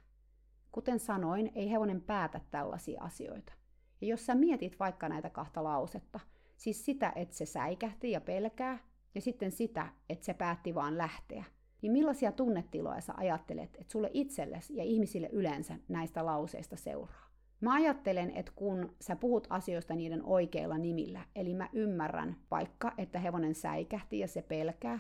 Kuten 0.72 0.98
sanoin, 0.98 1.52
ei 1.54 1.70
hevonen 1.70 2.00
päätä 2.00 2.40
tällaisia 2.50 3.02
asioita. 3.02 3.52
Ja 4.00 4.06
jos 4.06 4.26
sä 4.26 4.34
mietit 4.34 4.78
vaikka 4.78 5.08
näitä 5.08 5.30
kahta 5.30 5.64
lausetta, 5.64 6.20
siis 6.56 6.84
sitä, 6.84 7.12
että 7.16 7.36
se 7.36 7.46
säikähti 7.46 8.10
ja 8.10 8.20
pelkää, 8.20 8.78
ja 9.14 9.20
sitten 9.20 9.52
sitä, 9.52 9.88
että 10.08 10.24
se 10.24 10.34
päätti 10.34 10.74
vaan 10.74 10.98
lähteä, 10.98 11.44
niin 11.84 11.92
millaisia 11.92 12.32
tunnetiloja 12.32 13.00
sä 13.00 13.14
ajattelet, 13.16 13.76
että 13.76 13.92
sulle 13.92 14.10
itsellesi 14.12 14.76
ja 14.76 14.84
ihmisille 14.84 15.28
yleensä 15.32 15.76
näistä 15.88 16.26
lauseista 16.26 16.76
seuraa? 16.76 17.30
Mä 17.60 17.74
ajattelen, 17.74 18.30
että 18.30 18.52
kun 18.56 18.94
sä 19.00 19.16
puhut 19.16 19.46
asioista 19.50 19.94
niiden 19.94 20.24
oikeilla 20.24 20.78
nimillä, 20.78 21.20
eli 21.34 21.54
mä 21.54 21.68
ymmärrän 21.72 22.36
vaikka, 22.50 22.92
että 22.98 23.18
hevonen 23.18 23.54
säikähti 23.54 24.18
ja 24.18 24.28
se 24.28 24.42
pelkää, 24.42 24.98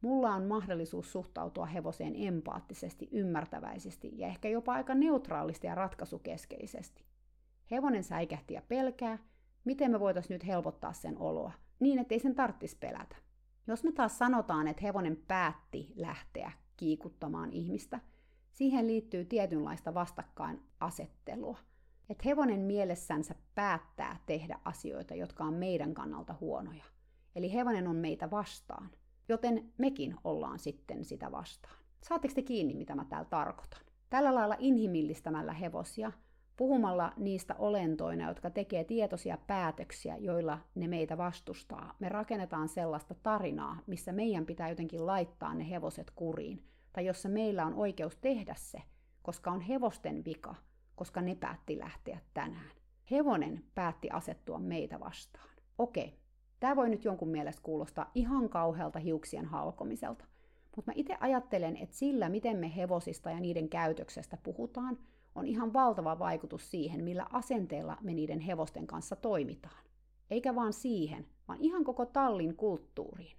mulla 0.00 0.34
on 0.34 0.44
mahdollisuus 0.44 1.12
suhtautua 1.12 1.66
hevoseen 1.66 2.14
empaattisesti, 2.16 3.08
ymmärtäväisesti 3.12 4.12
ja 4.16 4.26
ehkä 4.26 4.48
jopa 4.48 4.72
aika 4.72 4.94
neutraalisti 4.94 5.66
ja 5.66 5.74
ratkaisukeskeisesti. 5.74 7.04
Hevonen 7.70 8.04
säikähti 8.04 8.54
ja 8.54 8.62
pelkää, 8.68 9.18
miten 9.64 9.90
me 9.90 10.00
voitaisiin 10.00 10.34
nyt 10.34 10.46
helpottaa 10.46 10.92
sen 10.92 11.18
oloa, 11.18 11.52
niin 11.80 11.98
ettei 11.98 12.18
sen 12.18 12.34
tarttis 12.34 12.74
pelätä. 12.74 13.16
Jos 13.66 13.84
me 13.84 13.92
taas 13.92 14.18
sanotaan, 14.18 14.68
että 14.68 14.82
hevonen 14.82 15.16
päätti 15.28 15.92
lähteä 15.96 16.52
kiikuttamaan 16.76 17.52
ihmistä, 17.52 18.00
siihen 18.52 18.86
liittyy 18.86 19.24
tietynlaista 19.24 19.94
vastakkainasettelua. 19.94 21.58
Että 22.10 22.22
hevonen 22.24 22.60
mielessänsä 22.60 23.34
päättää 23.54 24.20
tehdä 24.26 24.60
asioita, 24.64 25.14
jotka 25.14 25.44
on 25.44 25.54
meidän 25.54 25.94
kannalta 25.94 26.34
huonoja. 26.40 26.84
Eli 27.36 27.52
hevonen 27.52 27.88
on 27.88 27.96
meitä 27.96 28.30
vastaan, 28.30 28.90
joten 29.28 29.72
mekin 29.78 30.16
ollaan 30.24 30.58
sitten 30.58 31.04
sitä 31.04 31.32
vastaan. 31.32 31.76
Saatteko 32.02 32.34
te 32.34 32.42
kiinni, 32.42 32.74
mitä 32.74 32.94
mä 32.94 33.04
täällä 33.04 33.28
tarkoitan? 33.30 33.80
Tällä 34.10 34.34
lailla 34.34 34.56
inhimillistämällä 34.58 35.52
hevosia– 35.52 36.12
puhumalla 36.56 37.12
niistä 37.16 37.54
olentoina, 37.58 38.28
jotka 38.28 38.50
tekee 38.50 38.84
tietoisia 38.84 39.38
päätöksiä, 39.46 40.16
joilla 40.16 40.58
ne 40.74 40.88
meitä 40.88 41.18
vastustaa. 41.18 41.94
Me 41.98 42.08
rakennetaan 42.08 42.68
sellaista 42.68 43.14
tarinaa, 43.14 43.78
missä 43.86 44.12
meidän 44.12 44.46
pitää 44.46 44.68
jotenkin 44.68 45.06
laittaa 45.06 45.54
ne 45.54 45.70
hevoset 45.70 46.10
kuriin, 46.10 46.62
tai 46.92 47.06
jossa 47.06 47.28
meillä 47.28 47.66
on 47.66 47.74
oikeus 47.74 48.16
tehdä 48.16 48.54
se, 48.58 48.82
koska 49.22 49.50
on 49.50 49.60
hevosten 49.60 50.24
vika, 50.24 50.54
koska 50.94 51.20
ne 51.20 51.34
päätti 51.34 51.78
lähteä 51.78 52.18
tänään. 52.34 52.70
Hevonen 53.10 53.64
päätti 53.74 54.10
asettua 54.10 54.58
meitä 54.58 55.00
vastaan. 55.00 55.48
Okei, 55.78 56.18
tämä 56.60 56.76
voi 56.76 56.88
nyt 56.88 57.04
jonkun 57.04 57.28
mielestä 57.28 57.62
kuulostaa 57.62 58.10
ihan 58.14 58.48
kauhealta 58.48 58.98
hiuksien 58.98 59.44
halkomiselta, 59.44 60.24
mutta 60.76 60.90
mä 60.90 60.94
itse 60.96 61.16
ajattelen, 61.20 61.76
että 61.76 61.96
sillä, 61.96 62.28
miten 62.28 62.56
me 62.56 62.76
hevosista 62.76 63.30
ja 63.30 63.40
niiden 63.40 63.68
käytöksestä 63.68 64.36
puhutaan, 64.42 64.98
on 65.36 65.46
ihan 65.46 65.72
valtava 65.72 66.18
vaikutus 66.18 66.70
siihen, 66.70 67.04
millä 67.04 67.26
asenteella 67.32 67.96
me 68.00 68.14
niiden 68.14 68.40
hevosten 68.40 68.86
kanssa 68.86 69.16
toimitaan. 69.16 69.84
Eikä 70.30 70.54
vaan 70.54 70.72
siihen, 70.72 71.26
vaan 71.48 71.58
ihan 71.60 71.84
koko 71.84 72.06
tallin 72.06 72.56
kulttuuriin. 72.56 73.36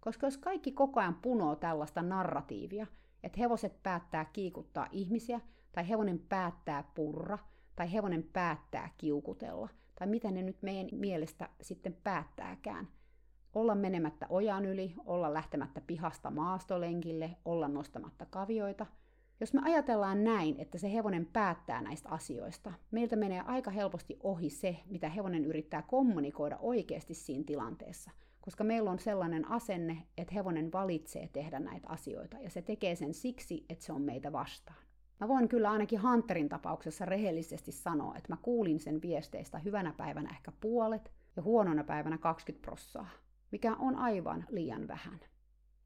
Koska 0.00 0.26
jos 0.26 0.38
kaikki 0.38 0.72
koko 0.72 1.00
ajan 1.00 1.14
punoo 1.14 1.56
tällaista 1.56 2.02
narratiivia, 2.02 2.86
että 3.22 3.38
hevoset 3.40 3.82
päättää 3.82 4.24
kiikuttaa 4.24 4.88
ihmisiä, 4.90 5.40
tai 5.72 5.88
hevonen 5.88 6.18
päättää 6.18 6.84
purra, 6.94 7.38
tai 7.76 7.92
hevonen 7.92 8.22
päättää 8.22 8.90
kiukutella, 8.98 9.68
tai 9.98 10.06
mitä 10.06 10.30
ne 10.30 10.42
nyt 10.42 10.62
meidän 10.62 10.88
mielestä 10.92 11.48
sitten 11.60 11.96
päättääkään, 12.04 12.88
olla 13.54 13.74
menemättä 13.74 14.26
ojan 14.28 14.64
yli, 14.64 14.94
olla 15.04 15.34
lähtemättä 15.34 15.80
pihasta 15.80 16.30
maastolenkille, 16.30 17.36
olla 17.44 17.68
nostamatta 17.68 18.26
kavioita– 18.26 18.86
jos 19.40 19.54
me 19.54 19.60
ajatellaan 19.64 20.24
näin, 20.24 20.60
että 20.60 20.78
se 20.78 20.92
hevonen 20.92 21.26
päättää 21.26 21.82
näistä 21.82 22.08
asioista, 22.08 22.72
meiltä 22.90 23.16
menee 23.16 23.40
aika 23.40 23.70
helposti 23.70 24.18
ohi 24.22 24.50
se, 24.50 24.76
mitä 24.86 25.08
hevonen 25.08 25.44
yrittää 25.44 25.82
kommunikoida 25.82 26.56
oikeasti 26.60 27.14
siinä 27.14 27.44
tilanteessa. 27.44 28.10
Koska 28.40 28.64
meillä 28.64 28.90
on 28.90 28.98
sellainen 28.98 29.50
asenne, 29.50 30.02
että 30.18 30.34
hevonen 30.34 30.72
valitsee 30.72 31.28
tehdä 31.32 31.60
näitä 31.60 31.88
asioita, 31.88 32.38
ja 32.38 32.50
se 32.50 32.62
tekee 32.62 32.96
sen 32.96 33.14
siksi, 33.14 33.66
että 33.68 33.84
se 33.84 33.92
on 33.92 34.02
meitä 34.02 34.32
vastaan. 34.32 34.78
Mä 35.20 35.28
voin 35.28 35.48
kyllä 35.48 35.70
ainakin 35.70 36.02
Hunterin 36.02 36.48
tapauksessa 36.48 37.04
rehellisesti 37.04 37.72
sanoa, 37.72 38.16
että 38.16 38.32
mä 38.32 38.36
kuulin 38.42 38.80
sen 38.80 39.02
viesteistä 39.02 39.58
hyvänä 39.58 39.92
päivänä 39.96 40.30
ehkä 40.30 40.52
puolet 40.60 41.12
ja 41.36 41.42
huonona 41.42 41.84
päivänä 41.84 42.18
20 42.18 42.66
prossaa, 42.66 43.08
mikä 43.52 43.76
on 43.76 43.96
aivan 43.96 44.44
liian 44.48 44.88
vähän. 44.88 45.20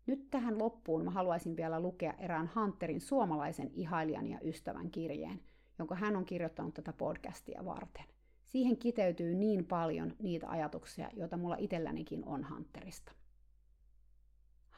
Nyt 0.06 0.30
tähän 0.30 0.58
loppuun 0.58 1.04
mä 1.04 1.10
haluaisin 1.10 1.56
vielä 1.56 1.80
lukea 1.80 2.12
erään 2.12 2.50
Hunterin 2.54 3.00
suomalaisen 3.00 3.70
ihailijan 3.74 4.26
ja 4.26 4.38
ystävän 4.44 4.90
kirjeen, 4.90 5.40
jonka 5.78 5.94
hän 5.94 6.16
on 6.16 6.24
kirjoittanut 6.24 6.74
tätä 6.74 6.92
podcastia 6.92 7.64
varten. 7.64 8.04
Siihen 8.44 8.76
kiteytyy 8.76 9.34
niin 9.34 9.64
paljon 9.64 10.12
niitä 10.18 10.50
ajatuksia, 10.50 11.10
joita 11.16 11.36
mulla 11.36 11.56
itsellänikin 11.58 12.24
on 12.24 12.46
Hunterista. 12.50 13.12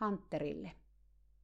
Hunterille. 0.01 0.73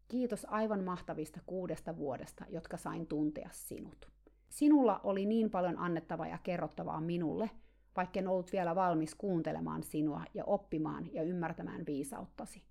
Kiitos 0.09 0.47
aivan 0.51 0.85
mahtavista 0.85 1.41
kuudesta 1.47 1.97
vuodesta, 1.97 2.45
jotka 2.49 2.77
sain 2.77 3.07
tuntea 3.07 3.49
sinut. 3.53 4.11
Sinulla 4.49 5.01
oli 5.05 5.27
niin 5.27 5.51
paljon 5.51 5.79
annettavaa 5.79 6.27
ja 6.27 6.39
kerrottavaa 6.39 7.01
minulle, 7.01 7.51
vaikka 7.97 8.19
en 8.19 8.29
ollut 8.29 8.53
vielä 8.53 8.75
valmis 8.75 9.15
kuuntelemaan 9.15 9.83
sinua 9.83 10.23
ja 10.35 10.45
oppimaan 10.45 11.15
ja 11.15 11.23
ymmärtämään 11.23 11.87
viisauttasi. 11.87 12.70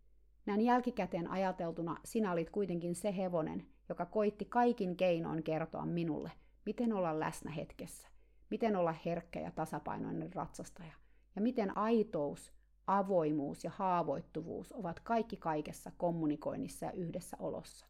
Näin 0.50 0.62
jälkikäteen 0.62 1.32
ajateltuna 1.32 1.98
sinä 2.06 2.32
olit 2.32 2.50
kuitenkin 2.50 2.96
se 2.96 3.18
hevonen, 3.18 3.66
joka 3.90 4.06
koitti 4.06 4.46
kaikin 4.46 4.98
keinoin 4.98 5.44
kertoa 5.44 5.86
minulle, 5.86 6.32
miten 6.66 6.94
olla 6.94 7.20
läsnä 7.20 7.52
hetkessä, 7.52 8.08
miten 8.50 8.76
olla 8.76 8.96
herkkä 9.06 9.40
ja 9.40 9.52
tasapainoinen 9.52 10.34
ratsastaja, 10.34 10.94
ja 11.36 11.42
miten 11.42 11.78
aitous, 11.78 12.54
avoimuus 12.88 13.64
ja 13.64 13.72
haavoittuvuus 13.76 14.74
ovat 14.74 15.00
kaikki 15.00 15.38
kaikessa 15.38 15.92
kommunikoinnissa 15.98 16.86
ja 16.86 16.92
yhdessä 16.92 17.38
olossa. 17.40 17.86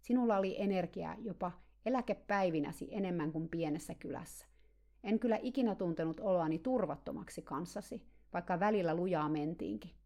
Sinulla 0.00 0.36
oli 0.38 0.62
energiaa 0.62 1.16
jopa 1.18 1.52
eläkepäivinäsi 1.86 2.88
enemmän 2.90 3.32
kuin 3.32 3.48
pienessä 3.48 3.94
kylässä. 3.94 4.46
En 5.04 5.18
kyllä 5.18 5.38
ikinä 5.42 5.74
tuntenut 5.74 6.20
oloani 6.20 6.58
turvattomaksi 6.58 7.42
kanssasi, 7.42 8.02
vaikka 8.32 8.60
välillä 8.60 8.94
lujaa 8.94 9.28
mentiinkin. 9.28 10.03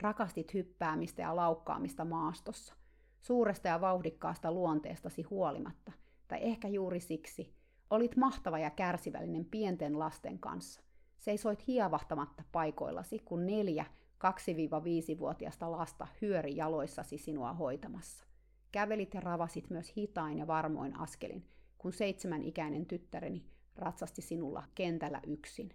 Rakastit 0.00 0.54
hyppäämistä 0.54 1.22
ja 1.22 1.36
laukkaamista 1.36 2.04
maastossa, 2.04 2.74
suuresta 3.20 3.68
ja 3.68 3.80
vauhdikkaasta 3.80 4.52
luonteestasi 4.52 5.22
huolimatta, 5.22 5.92
tai 6.28 6.38
ehkä 6.42 6.68
juuri 6.68 7.00
siksi, 7.00 7.54
olit 7.90 8.16
mahtava 8.16 8.58
ja 8.58 8.70
kärsivällinen 8.70 9.44
pienten 9.44 9.98
lasten 9.98 10.38
kanssa. 10.38 10.80
Seisoit 11.18 11.66
hievahtamatta 11.66 12.42
paikoillasi, 12.52 13.18
kun 13.18 13.46
neljä 13.46 13.84
2-5-vuotiasta 14.24 15.70
lasta 15.72 16.06
hyöri 16.22 16.56
jaloissasi 16.56 17.18
sinua 17.18 17.52
hoitamassa. 17.52 18.26
Kävelit 18.72 19.14
ja 19.14 19.20
ravasit 19.20 19.70
myös 19.70 19.96
hitain 19.96 20.38
ja 20.38 20.46
varmoin 20.46 21.00
askelin, 21.00 21.48
kun 21.78 21.92
seitsemän 21.92 22.42
ikäinen 22.42 22.86
tyttäreni 22.86 23.46
ratsasti 23.76 24.22
sinulla 24.22 24.62
kentällä 24.74 25.20
yksin. 25.26 25.70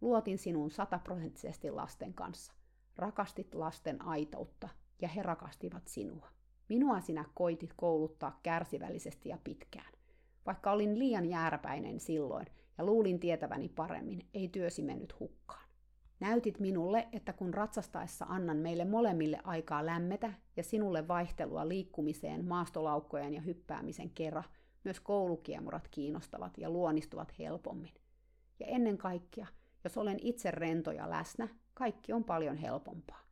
Luotin 0.00 0.38
sinuun 0.38 0.70
sataprosenttisesti 0.70 1.70
lasten 1.70 2.14
kanssa– 2.14 2.52
rakastit 2.96 3.54
lasten 3.54 4.02
aitoutta 4.02 4.68
ja 5.02 5.08
he 5.08 5.22
rakastivat 5.22 5.88
sinua. 5.88 6.28
Minua 6.68 7.00
sinä 7.00 7.24
koitit 7.34 7.74
kouluttaa 7.76 8.40
kärsivällisesti 8.42 9.28
ja 9.28 9.38
pitkään. 9.44 9.92
Vaikka 10.46 10.72
olin 10.72 10.98
liian 10.98 11.26
jääräpäinen 11.26 12.00
silloin 12.00 12.46
ja 12.78 12.84
luulin 12.84 13.20
tietäväni 13.20 13.68
paremmin, 13.68 14.28
ei 14.34 14.48
työsi 14.48 14.82
mennyt 14.82 15.20
hukkaan. 15.20 15.64
Näytit 16.20 16.60
minulle, 16.60 17.08
että 17.12 17.32
kun 17.32 17.54
ratsastaessa 17.54 18.26
annan 18.28 18.56
meille 18.56 18.84
molemmille 18.84 19.38
aikaa 19.44 19.86
lämmetä 19.86 20.32
ja 20.56 20.62
sinulle 20.62 21.08
vaihtelua 21.08 21.68
liikkumiseen, 21.68 22.44
maastolaukkojen 22.44 23.34
ja 23.34 23.40
hyppäämisen 23.40 24.10
kerran, 24.10 24.44
Myös 24.84 25.00
koulukiemurat 25.00 25.88
kiinnostavat 25.88 26.58
ja 26.58 26.70
luonnistuvat 26.70 27.38
helpommin. 27.38 27.94
Ja 28.60 28.66
ennen 28.66 28.98
kaikkea, 28.98 29.46
jos 29.84 29.98
olen 29.98 30.18
itse 30.22 30.50
rento 30.50 30.92
ja 30.92 31.10
läsnä, 31.10 31.48
kaikki 31.74 32.12
on 32.12 32.24
paljon 32.24 32.56
helpompaa. 32.56 33.24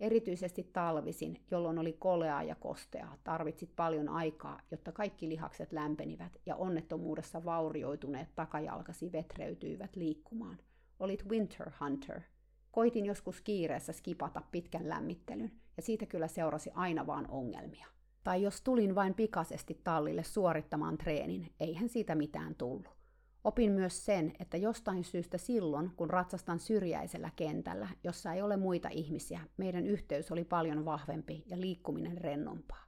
Erityisesti 0.00 0.70
talvisin, 0.72 1.44
jolloin 1.50 1.78
oli 1.78 1.92
koleaa 1.92 2.42
ja 2.42 2.54
kosteaa, 2.54 3.16
tarvitsit 3.24 3.76
paljon 3.76 4.08
aikaa, 4.08 4.60
jotta 4.70 4.92
kaikki 4.92 5.28
lihakset 5.28 5.72
lämpenivät 5.72 6.32
ja 6.46 6.56
onnettomuudessa 6.56 7.44
vaurioituneet 7.44 8.28
takajalkasi 8.34 9.12
vetreytyivät 9.12 9.96
liikkumaan. 9.96 10.58
Olit 10.98 11.28
winter 11.28 11.70
hunter. 11.80 12.20
Koitin 12.70 13.06
joskus 13.06 13.40
kiireessä 13.40 13.92
skipata 13.92 14.42
pitkän 14.52 14.88
lämmittelyn, 14.88 15.52
ja 15.76 15.82
siitä 15.82 16.06
kyllä 16.06 16.28
seurasi 16.28 16.70
aina 16.74 17.06
vaan 17.06 17.30
ongelmia. 17.30 17.86
Tai 18.24 18.42
jos 18.42 18.62
tulin 18.62 18.94
vain 18.94 19.14
pikaisesti 19.14 19.80
tallille 19.84 20.22
suorittamaan 20.22 20.98
treenin, 20.98 21.52
eihän 21.60 21.88
siitä 21.88 22.14
mitään 22.14 22.54
tullut. 22.54 22.95
Opin 23.46 23.72
myös 23.72 24.04
sen, 24.04 24.32
että 24.40 24.56
jostain 24.56 25.04
syystä 25.04 25.38
silloin, 25.38 25.90
kun 25.96 26.10
ratsastan 26.10 26.58
syrjäisellä 26.58 27.30
kentällä, 27.36 27.88
jossa 28.04 28.32
ei 28.32 28.42
ole 28.42 28.56
muita 28.56 28.88
ihmisiä, 28.88 29.40
meidän 29.56 29.86
yhteys 29.86 30.32
oli 30.32 30.44
paljon 30.44 30.84
vahvempi 30.84 31.44
ja 31.46 31.60
liikkuminen 31.60 32.18
rennompaa. 32.18 32.84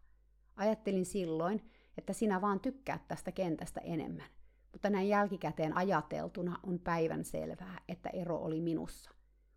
Ajattelin 0.56 1.06
silloin, 1.06 1.70
että 1.98 2.12
sinä 2.12 2.40
vaan 2.40 2.60
tykkäät 2.60 3.08
tästä 3.08 3.32
kentästä 3.32 3.80
enemmän, 3.80 4.26
mutta 4.72 4.90
näin 4.90 5.08
jälkikäteen 5.08 5.76
ajateltuna 5.76 6.58
on 6.62 6.78
päivän 6.78 7.24
selvää, 7.24 7.80
että 7.88 8.08
ero 8.08 8.36
oli 8.36 8.60
minussa. 8.60 9.10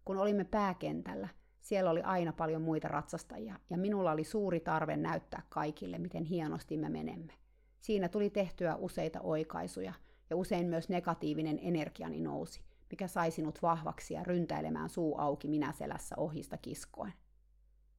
Kun 0.06 0.18
olimme 0.18 0.44
pääkentällä, 0.44 1.28
siellä 1.62 1.92
oli 1.92 2.02
aina 2.02 2.34
paljon 2.34 2.62
muita 2.62 2.88
ratsastajia, 2.88 3.60
ja 3.70 3.78
minulla 3.78 4.12
oli 4.12 4.24
suuri 4.24 4.60
tarve 4.60 4.98
näyttää 4.98 5.42
kaikille, 5.50 5.98
miten 5.98 6.24
hienosti 6.24 6.78
me 6.78 6.90
menemme. 6.90 7.34
Siinä 7.80 8.10
tuli 8.10 8.30
tehtyä 8.30 8.76
useita 8.76 9.22
oikaisuja– 9.22 9.94
ja 10.32 10.38
usein 10.38 10.68
myös 10.68 10.90
negatiivinen 10.90 11.60
energiani 11.62 12.22
nousi, 12.22 12.62
mikä 12.92 13.08
sai 13.08 13.32
sinut 13.32 13.62
vahvaksi 13.62 14.14
ja 14.14 14.24
ryntäilemään 14.24 14.90
suu 14.90 15.18
auki 15.18 15.48
minä 15.48 15.72
selässä 15.72 16.16
ohista 16.18 16.58
kiskoen. 16.58 17.14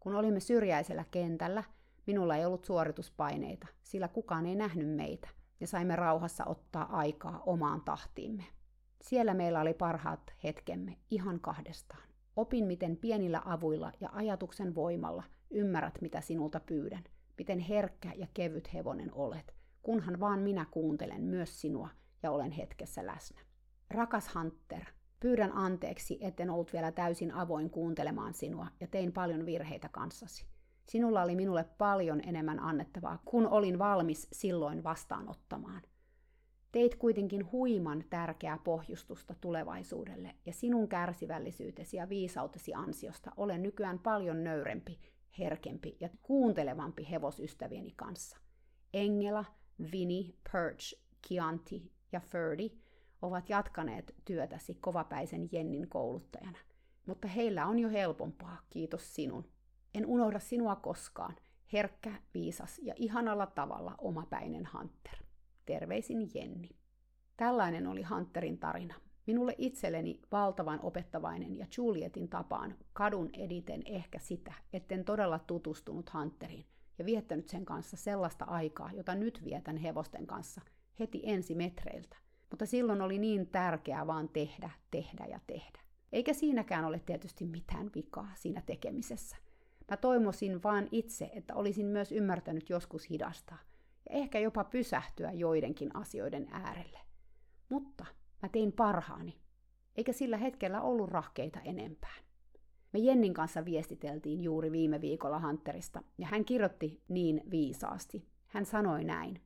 Kun 0.00 0.14
olimme 0.14 0.40
syrjäisellä 0.40 1.04
kentällä, 1.10 1.64
minulla 2.06 2.36
ei 2.36 2.44
ollut 2.44 2.64
suorituspaineita, 2.64 3.66
sillä 3.82 4.08
kukaan 4.08 4.46
ei 4.46 4.54
nähnyt 4.54 4.88
meitä, 4.96 5.28
ja 5.60 5.66
saimme 5.66 5.96
rauhassa 5.96 6.44
ottaa 6.44 6.96
aikaa 6.96 7.42
omaan 7.46 7.80
tahtiimme. 7.80 8.44
Siellä 9.02 9.34
meillä 9.34 9.60
oli 9.60 9.74
parhaat 9.74 10.34
hetkemme 10.44 10.96
ihan 11.10 11.40
kahdestaan. 11.40 12.08
Opin, 12.36 12.64
miten 12.64 12.96
pienillä 12.96 13.42
avuilla 13.44 13.92
ja 14.00 14.08
ajatuksen 14.12 14.74
voimalla 14.74 15.22
ymmärrät, 15.50 16.00
mitä 16.00 16.20
sinulta 16.20 16.60
pyydän, 16.60 17.04
miten 17.38 17.58
herkkä 17.58 18.12
ja 18.16 18.26
kevyt 18.34 18.74
hevonen 18.74 19.14
olet, 19.14 19.54
kunhan 19.82 20.20
vaan 20.20 20.40
minä 20.40 20.66
kuuntelen 20.70 21.22
myös 21.22 21.60
sinua 21.60 21.88
ja 22.22 22.30
olen 22.30 22.50
hetkessä 22.50 23.06
läsnä. 23.06 23.40
Rakas 23.90 24.34
Hunter, 24.34 24.84
pyydän 25.20 25.52
anteeksi, 25.52 26.18
etten 26.20 26.50
ollut 26.50 26.72
vielä 26.72 26.92
täysin 26.92 27.32
avoin 27.34 27.70
kuuntelemaan 27.70 28.34
sinua 28.34 28.66
ja 28.80 28.86
tein 28.86 29.12
paljon 29.12 29.46
virheitä 29.46 29.88
kanssasi. 29.88 30.46
Sinulla 30.88 31.22
oli 31.22 31.36
minulle 31.36 31.64
paljon 31.78 32.20
enemmän 32.26 32.60
annettavaa, 32.60 33.22
kun 33.24 33.46
olin 33.46 33.78
valmis 33.78 34.28
silloin 34.32 34.84
vastaanottamaan. 34.84 35.82
Teit 36.72 36.94
kuitenkin 36.94 37.52
huiman 37.52 38.04
tärkeää 38.10 38.58
pohjustusta 38.64 39.34
tulevaisuudelle, 39.40 40.34
ja 40.46 40.52
sinun 40.52 40.88
kärsivällisyytesi 40.88 41.96
ja 41.96 42.08
viisautesi 42.08 42.74
ansiosta 42.74 43.30
olen 43.36 43.62
nykyään 43.62 43.98
paljon 43.98 44.44
nöyrempi, 44.44 44.98
herkempi 45.38 45.96
ja 46.00 46.08
kuuntelevampi 46.22 47.10
hevosystävieni 47.10 47.92
kanssa. 47.96 48.38
Engela, 48.94 49.44
Vini, 49.92 50.36
Perch, 50.52 50.94
Chianti 51.26 51.92
ja 52.12 52.20
Ferdi 52.20 52.72
ovat 53.22 53.50
jatkaneet 53.50 54.14
työtäsi 54.24 54.74
kovapäisen 54.74 55.48
Jennin 55.52 55.88
kouluttajana. 55.88 56.58
Mutta 57.06 57.28
heillä 57.28 57.66
on 57.66 57.78
jo 57.78 57.90
helpompaa, 57.90 58.58
kiitos 58.70 59.14
sinun. 59.14 59.48
En 59.94 60.06
unohda 60.06 60.38
sinua 60.38 60.76
koskaan. 60.76 61.36
Herkkä, 61.72 62.12
viisas 62.34 62.80
ja 62.82 62.94
ihanalla 62.96 63.46
tavalla 63.46 63.94
omapäinen 63.98 64.68
Hunter. 64.72 65.16
Terveisin 65.66 66.30
Jenni. 66.34 66.68
Tällainen 67.36 67.86
oli 67.86 68.02
Hunterin 68.02 68.58
tarina. 68.58 68.94
Minulle 69.26 69.54
itselleni 69.58 70.20
valtavan 70.32 70.80
opettavainen 70.82 71.58
ja 71.58 71.66
Julietin 71.76 72.28
tapaan 72.28 72.74
kadun 72.92 73.30
editen 73.32 73.82
ehkä 73.84 74.18
sitä, 74.18 74.52
etten 74.72 75.04
todella 75.04 75.38
tutustunut 75.38 76.14
Hunteriin 76.14 76.66
ja 76.98 77.06
viettänyt 77.06 77.48
sen 77.48 77.64
kanssa 77.64 77.96
sellaista 77.96 78.44
aikaa, 78.44 78.90
jota 78.92 79.14
nyt 79.14 79.44
vietän 79.44 79.76
hevosten 79.76 80.26
kanssa– 80.26 80.60
heti 80.98 81.20
ensimetreiltä. 81.24 82.16
Mutta 82.50 82.66
silloin 82.66 83.02
oli 83.02 83.18
niin 83.18 83.46
tärkeää 83.46 84.06
vaan 84.06 84.28
tehdä, 84.28 84.70
tehdä 84.90 85.26
ja 85.26 85.40
tehdä. 85.46 85.80
Eikä 86.12 86.32
siinäkään 86.32 86.84
ole 86.84 86.98
tietysti 86.98 87.44
mitään 87.44 87.90
vikaa 87.94 88.30
siinä 88.34 88.62
tekemisessä. 88.66 89.36
Mä 89.90 89.96
toivoisin 89.96 90.62
vaan 90.62 90.88
itse, 90.90 91.30
että 91.34 91.54
olisin 91.54 91.86
myös 91.86 92.12
ymmärtänyt 92.12 92.70
joskus 92.70 93.10
hidastaa 93.10 93.58
ja 94.10 94.16
ehkä 94.16 94.38
jopa 94.38 94.64
pysähtyä 94.64 95.32
joidenkin 95.32 95.96
asioiden 95.96 96.48
äärelle. 96.50 96.98
Mutta 97.68 98.04
mä 98.42 98.48
tein 98.48 98.72
parhaani, 98.72 99.38
eikä 99.96 100.12
sillä 100.12 100.36
hetkellä 100.36 100.80
ollut 100.80 101.10
rahkeita 101.10 101.60
enempään. 101.60 102.24
Me 102.92 102.98
Jennin 102.98 103.34
kanssa 103.34 103.64
viestiteltiin 103.64 104.40
juuri 104.40 104.72
viime 104.72 105.00
viikolla 105.00 105.40
Hunterista, 105.40 106.02
ja 106.18 106.26
hän 106.26 106.44
kirjoitti 106.44 107.02
niin 107.08 107.42
viisaasti. 107.50 108.26
Hän 108.46 108.66
sanoi 108.66 109.04
näin. 109.04 109.40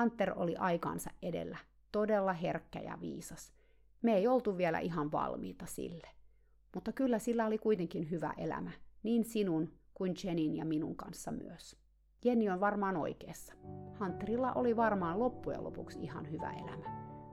Hunter 0.00 0.32
oli 0.36 0.56
aikansa 0.56 1.10
edellä, 1.22 1.58
todella 1.92 2.32
herkkä 2.32 2.80
ja 2.80 2.98
viisas. 3.00 3.52
Me 4.02 4.14
ei 4.14 4.28
oltu 4.28 4.56
vielä 4.56 4.78
ihan 4.78 5.12
valmiita 5.12 5.66
sille. 5.66 6.08
Mutta 6.74 6.92
kyllä 6.92 7.18
sillä 7.18 7.46
oli 7.46 7.58
kuitenkin 7.58 8.10
hyvä 8.10 8.34
elämä, 8.36 8.70
niin 9.02 9.24
sinun 9.24 9.72
kuin 9.94 10.14
Jenin 10.24 10.56
ja 10.56 10.64
minun 10.64 10.96
kanssa 10.96 11.30
myös. 11.30 11.76
Jenni 12.24 12.50
on 12.50 12.60
varmaan 12.60 12.96
oikeassa. 12.96 13.54
Hunterilla 14.00 14.52
oli 14.52 14.76
varmaan 14.76 15.18
loppujen 15.18 15.64
lopuksi 15.64 15.98
ihan 16.02 16.30
hyvä 16.30 16.50
elämä, 16.50 16.84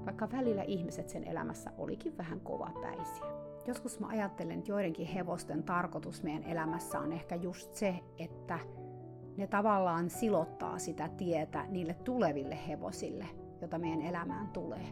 vaikka 0.05 0.31
välillä 0.31 0.63
ihmiset 0.63 1.09
sen 1.09 1.23
elämässä 1.23 1.71
olikin 1.77 2.17
vähän 2.17 2.39
kovapäisiä. 2.39 3.25
Joskus 3.67 3.99
mä 3.99 4.07
ajattelen, 4.07 4.59
että 4.59 4.71
joidenkin 4.71 5.07
hevosten 5.07 5.63
tarkoitus 5.63 6.23
meidän 6.23 6.43
elämässä 6.43 6.99
on 6.99 7.11
ehkä 7.13 7.35
just 7.35 7.73
se, 7.73 7.99
että 8.17 8.59
ne 9.37 9.47
tavallaan 9.47 10.09
silottaa 10.09 10.79
sitä 10.79 11.09
tietä 11.17 11.65
niille 11.69 11.93
tuleville 11.93 12.57
hevosille, 12.67 13.25
jota 13.61 13.79
meidän 13.79 14.01
elämään 14.01 14.47
tulee. 14.47 14.85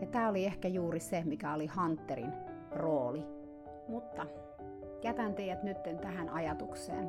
Ja 0.00 0.06
tämä 0.06 0.28
oli 0.28 0.44
ehkä 0.44 0.68
juuri 0.68 1.00
se, 1.00 1.22
mikä 1.24 1.54
oli 1.54 1.66
Hunterin 1.66 2.32
rooli. 2.70 3.26
Mutta 3.88 4.26
jätän 5.02 5.34
teidät 5.34 5.62
nytten 5.62 5.98
tähän 5.98 6.28
ajatukseen. 6.28 7.08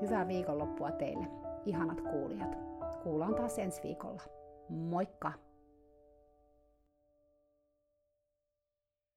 Hyvää 0.00 0.28
viikonloppua 0.28 0.90
teille, 0.90 1.26
ihanat 1.64 2.00
kuulijat. 2.00 2.58
Kuullaan 3.02 3.34
taas 3.34 3.58
ensi 3.58 3.82
viikolla. 3.82 4.22
Moikka! 4.68 5.32